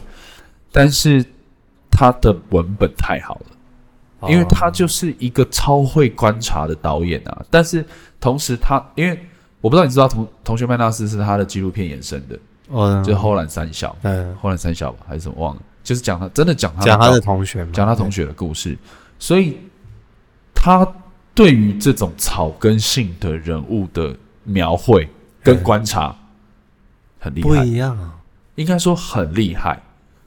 [0.72, 1.24] 但是
[1.90, 3.34] 他的文本太好
[4.20, 7.44] 了，因为他就是一个超会观察的导演啊。
[7.50, 7.84] 但是
[8.18, 9.18] 同时他，他因为
[9.61, 12.38] 我不知道你知道同同学麦纳斯是他的纪录片衍生的，
[12.68, 15.62] 哦，就是后来三小，嗯，后来三小吧，还是什么忘了？
[15.82, 18.78] 就是讲他真的讲他讲他的同学，讲他同学的故事，
[19.18, 19.59] 所以
[20.54, 20.90] 他。
[21.39, 24.12] 对于这种草根性的人物的
[24.43, 25.09] 描绘
[25.41, 26.12] 跟观察，
[27.20, 28.18] 很厉害，不一样啊，
[28.57, 29.80] 应该说很厉害，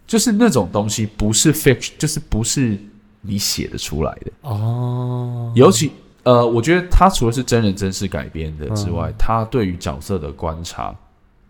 [0.07, 2.79] 就是那种东西不是 fiction，就是不是
[3.19, 4.31] 你写的出来的。
[4.43, 5.51] 哦。
[5.53, 5.91] 尤其
[6.23, 10.95] 呃，我觉得他除了是真人真事改编的之外，他对于角色的观察，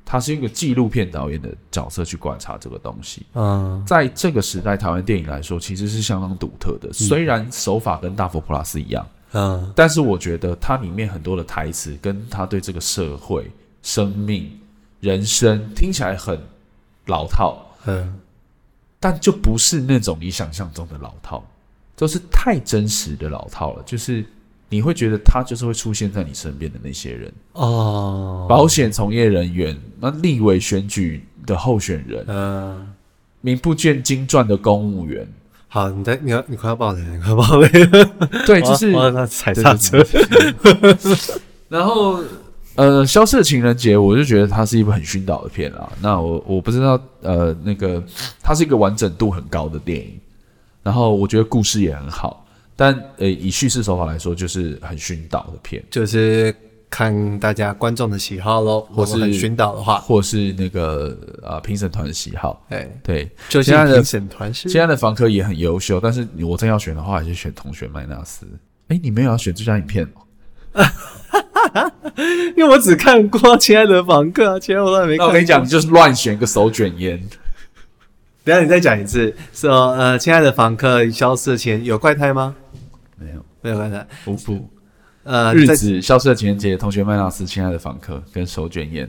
[0.04, 3.28] 他是一个纪录片导演的角色去观察这个东西。
[3.36, 9.06] 嗯，在这个时代，台湾电影来说其实是相当独特的，虽然手法跟大佛普拉斯一样。
[9.34, 13.50] 嗯，但是我觉得它里面很多的台词，跟他对这个社会、
[13.82, 14.52] 生命、
[15.00, 16.38] 人生听起来很
[17.06, 18.20] 老套，嗯，
[19.00, 21.44] 但就不是那种你想象中的老套，
[21.96, 23.84] 就是太真实的老套了。
[23.84, 24.26] 就是
[24.68, 32.94] 你会觉得他就是会出现在你身边的那些人哦，保险从业人员，那立委选举的候选人，嗯，
[33.40, 35.28] 名不见经传的公务员。
[35.74, 37.70] 好，你在你要你快要爆雷，你快要爆雷。
[38.46, 40.06] 对，就是他踩刹车。
[41.70, 42.20] 然后，
[42.76, 45.90] 呃，《消失的情人节》，我就觉得它是一部很熏导的片啊。
[46.02, 48.04] 那我我不知道，呃，那个
[48.44, 50.20] 它是一个完整度很高的电影，
[50.84, 52.46] 然后我觉得故事也很好，
[52.76, 56.54] 但呃，以叙事手法来说，就是很熏导的片，就是。
[56.92, 62.64] 看大家观众的喜好喽，或是寻导的话，或是那个啊评审团的喜好。
[62.70, 68.46] 哎，对，就现在的评审团是现在的房客也很优秀，但是我真要选的话，还是选同学麦纳斯。
[68.90, 70.22] 哎，你没有要选最佳影片哦？
[72.58, 75.20] 因为我只看过《亲爱的房客》，其他我都还没看。
[75.20, 77.18] 那我跟你讲，你就是乱选个手卷烟。
[78.44, 82.54] 等下你再讲一次，说呃，《亲爱的房客》消失前有怪胎吗？
[83.18, 84.70] 没有，没有怪胎，不不。
[85.24, 89.08] 呃，日子消失的情人节，同学麦纳斯，亲爱的访客跟手卷烟，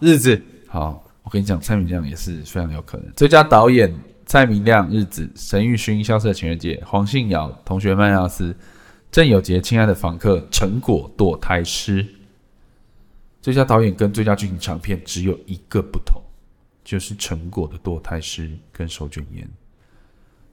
[0.00, 3.12] 日子好，我跟你讲，蔡明亮也是非常有可能。
[3.14, 3.94] 最佳导演
[4.26, 8.54] 蔡明亮，日子，沈玉勋，消失的情人节，黄信尧，同学麦纳斯，
[9.12, 12.04] 郑有杰，亲爱的访客，成果堕胎师。
[13.40, 16.20] 最佳导演跟最佳剧情长片只有一个不同，
[16.84, 19.48] 就是成果的堕胎师跟手卷烟。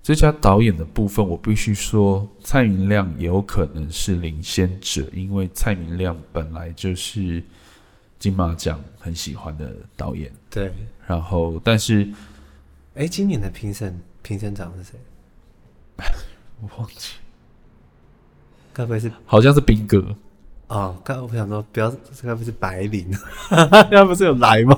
[0.08, 7.44] 最佳导演的部分，我必须说，蔡明亮有可能是领先者，因为蔡明亮本来就是
[8.18, 10.32] 金马奖很喜欢的导演。
[10.50, 10.72] 对，
[11.06, 12.08] 然后但是，
[12.96, 14.98] 哎，今年的评审评审长是谁？
[16.62, 17.16] 我忘记，
[18.74, 19.12] 该不会是？
[19.26, 20.16] 好像是兵哥。
[20.68, 21.94] 哦，刚我想说，不要，
[22.24, 23.12] 该不是白领？
[23.92, 24.78] 他不是有来吗？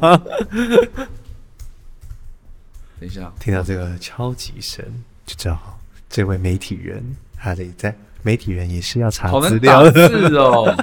[3.00, 4.84] 等一下，听到这个敲击声。
[5.30, 10.76] 就知道这位媒体人，他得在媒体人也是要查资料的是哦。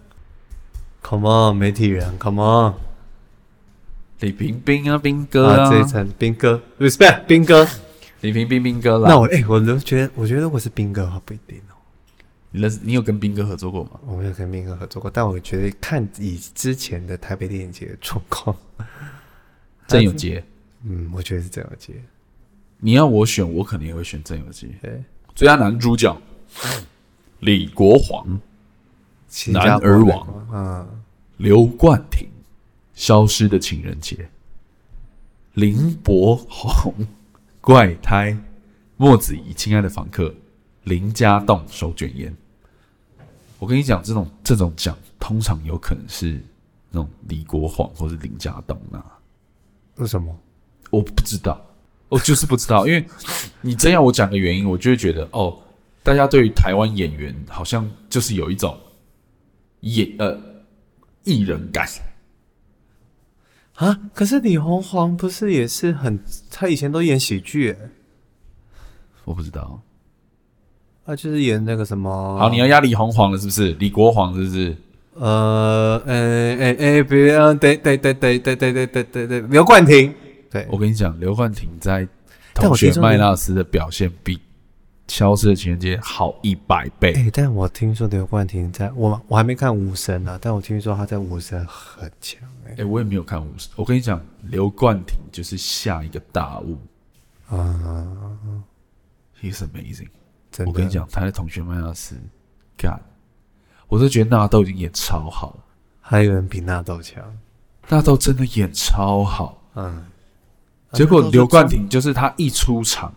[1.04, 2.74] Come on，媒体人，Come on，
[4.20, 7.68] 李平冰啊，兵哥啊，啊这一层兵哥，respect，兵哥，
[8.22, 9.10] 李平冰，兵哥啦。
[9.10, 11.76] 那我哎、欸，我都觉得，我觉得我是兵哥的话不一定哦。
[12.52, 14.00] 你认识你有跟兵哥合作过吗？
[14.06, 18.56] 我没有跟兵哥合作过，但我觉得看以之前的台北电影节的状况，
[19.86, 20.42] 郑有杰，
[20.84, 21.92] 嗯，我觉得是郑有杰。
[22.84, 24.68] 你要我选，我肯定也会选郑有杰。
[25.36, 26.20] 最佳男主角
[27.38, 28.40] 李国煌，
[29.52, 31.02] 男儿王，嗯，
[31.36, 32.28] 刘冠廷，
[32.92, 34.28] 消失的情人节，
[35.54, 36.92] 林柏宏，
[37.60, 38.36] 怪胎，
[38.96, 40.34] 莫子仪，亲爱的房客，
[40.82, 42.36] 林家栋，手卷烟。
[43.60, 46.42] 我跟你讲，这种这种奖通常有可能是
[46.90, 49.20] 那种李国煌或是林家栋啊。
[49.98, 50.36] 为什么？
[50.90, 51.64] 我不知道。
[52.12, 53.02] 我就是不知道，因为
[53.62, 55.58] 你真要我讲个原因，我就会觉得哦，
[56.02, 58.78] 大家对于台湾演员好像就是有一种
[59.80, 60.38] 演呃
[61.24, 61.88] 艺人感。
[63.76, 67.74] 啊，可是李红黄不是也是很，他以前都演喜剧，
[69.24, 69.80] 我不知道，
[71.06, 72.38] 他就是演那个什么。
[72.38, 73.72] 好，你要压李红黄了是不是？
[73.80, 74.76] 李国煌是不是？
[75.14, 80.14] 呃，哎哎哎，不要，对对对对对对对对对对，刘冠廷。
[80.52, 82.04] 对，我跟你讲，刘冠廷在
[82.52, 84.36] 《同学麦纳斯》的表现比
[85.08, 87.14] 《消失的情人节》好一百倍。
[87.14, 92.38] 哎，但我听说刘冠廷在我我还没看《武神》啊，但我听说他在《武神》很强。
[92.76, 93.70] 哎，我也没有看《武神》。
[93.76, 96.78] 我跟你讲，刘冠廷就是下一个大物
[97.48, 98.06] 啊
[99.40, 100.10] ！He's amazing。
[100.50, 102.14] 真的，我跟你讲，他在《同学麦纳斯》
[102.76, 103.00] 干，
[103.88, 105.58] 我都觉得纳豆已经演超好，
[105.98, 107.24] 还有人比纳豆强。
[107.88, 110.04] 纳豆真的演超好，嗯。
[110.92, 113.14] 结果刘冠廷就是他一出场，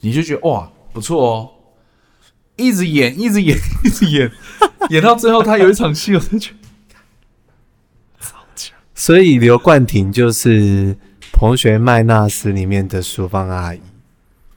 [0.00, 1.50] 你就觉得哇不错哦，
[2.56, 4.30] 一直演一直演 一直演，
[4.90, 6.68] 演到最后他有一场戏，我就觉得
[8.20, 8.76] 超强。
[8.94, 10.94] 所以刘冠廷就是
[11.32, 13.80] 《同学麦纳斯》里面的淑芳阿姨，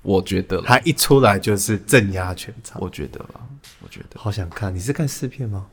[0.01, 2.79] 我觉得他一出来就是镇压全场。
[2.81, 3.41] 我觉得啦，
[3.81, 4.73] 我觉得好想看。
[4.73, 5.65] 你是看试片吗？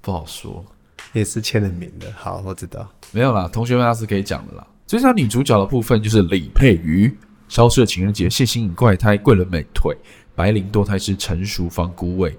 [0.00, 0.64] 不好说，
[1.12, 2.12] 也是签了名的。
[2.16, 4.66] 好，我知道没有啦，《同学麦纳斯》可以讲的啦。
[4.92, 7.08] 最佳女主角的部分就是李佩瑜，
[7.48, 9.96] 《消失的情人节》谢欣颖怪胎桂纶镁腿，
[10.34, 12.38] 白灵堕胎师成熟方孤味。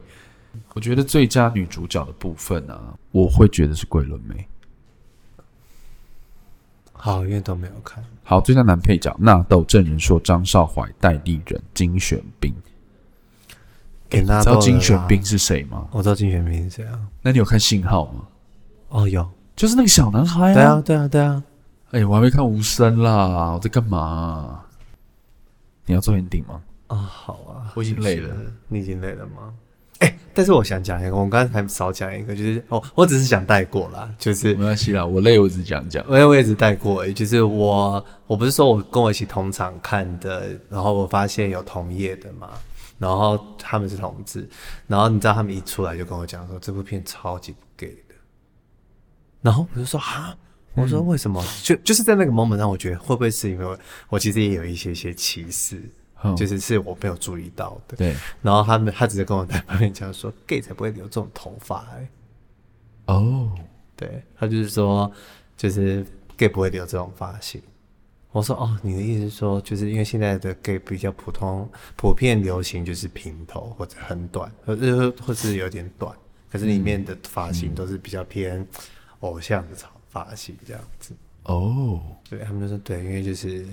[0.75, 4.45] 我觉得最佳女主角的部分呢、啊，我会觉得是桂纶镁。
[6.91, 8.03] 好，因为都没有看。
[8.21, 12.53] 好，最佳男配角纳豆郑人硕张少怀戴立忍金玄彬。
[14.07, 15.87] 给纳豆，你知道金玄彬是谁吗？
[15.89, 16.99] 我知道金玄彬是谁啊。
[17.23, 18.27] 那你有看信号吗？
[18.89, 20.53] 哦，有，就是那个小男孩啊。
[20.53, 21.43] 对啊，对啊，对啊。
[21.93, 24.65] 哎、欸，我还没看无声啦，我在干嘛？
[25.85, 26.59] 你要做 ending 吗？
[26.87, 28.35] 啊，好啊，我已经累了。
[28.67, 29.53] 你已经累了吗？
[29.99, 36.03] 哎、欸，但是我想讲一个，我刚才还少讲一个，就是哦，我只是想带过啦，就是没关系啦，我累，我只讲讲。
[36.07, 42.49] 我也我也只带过，就是我我不是说我跟我一起同场看的，然后我发现有同业的嘛，
[42.97, 44.49] 然后他们是同志，
[44.87, 48.15] 然后你知道他们一出来就跟我讲说这部片超级不 gay 的，
[49.43, 50.35] 然后我就说啊。
[50.75, 51.43] 我说为什么？
[51.61, 53.77] 就就是在那个 moment 让我觉得会不会是因为
[54.09, 55.81] 我其实也有一些些歧视，
[56.35, 57.95] 就是是我没有注意到的。
[57.97, 58.15] 对。
[58.41, 62.09] 然后他们他只是跟我在旁边讲说，gay 才不会留这种头发哎。
[63.05, 63.51] 哦。
[63.95, 65.09] 对，他就是说，
[65.55, 66.03] 就是
[66.35, 67.61] gay 不会留这种发型。
[68.31, 76.11] 我说哦，你的意思是说，就是因为现在的 gay 比较普通，普遍流行就是平头或者很短，或者或是有点短，
[76.51, 78.67] 可是里面的发型都是比较偏
[79.19, 79.87] 偶像的潮。
[80.13, 81.99] 发型这样子哦，oh.
[82.29, 83.65] 对他们就说对，因为就是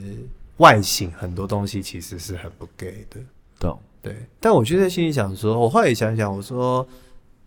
[0.56, 3.20] 外形很多东西其实是很不 gay 的，
[3.58, 3.78] 懂？
[4.02, 6.86] 对，但我就在心里想说，我后来想想，我说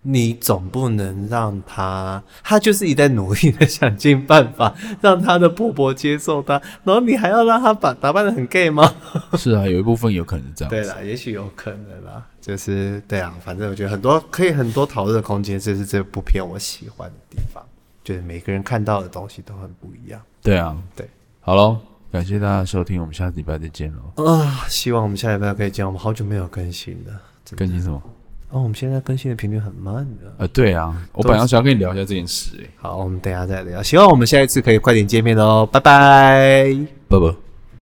[0.03, 8.93] 你总不能让他，他就是一直在努力的想尽办法让他的婆婆接受他，然后你还要让他把打扮的很 gay 吗？
[9.35, 17.65] 是啊，有一部分有可能是这样，对啦，也许有可能啦，就是对啊，反正我觉得很多可以很多讨论的空间，这是这部片我喜欢的地方。
[18.03, 20.21] 就是每个人看到的东西都很不一样。
[20.41, 21.07] 对啊，对，
[21.39, 21.77] 好喽，
[22.11, 24.25] 感谢大家收听，我们下礼拜再见喽。
[24.25, 25.85] 啊，希望我们下礼拜可以见。
[25.85, 27.21] 我们好久没有更新了，
[27.55, 28.01] 更新什么？
[28.49, 30.33] 哦，我们现在更新的频率很慢的。
[30.37, 32.57] 呃，对啊，我本来想要跟你聊一下这件事。
[32.61, 33.81] 哎，好，我们等一下再聊。
[33.81, 36.75] 希望我们下一次可以快点见面哦，拜拜，
[37.07, 37.42] 拜拜。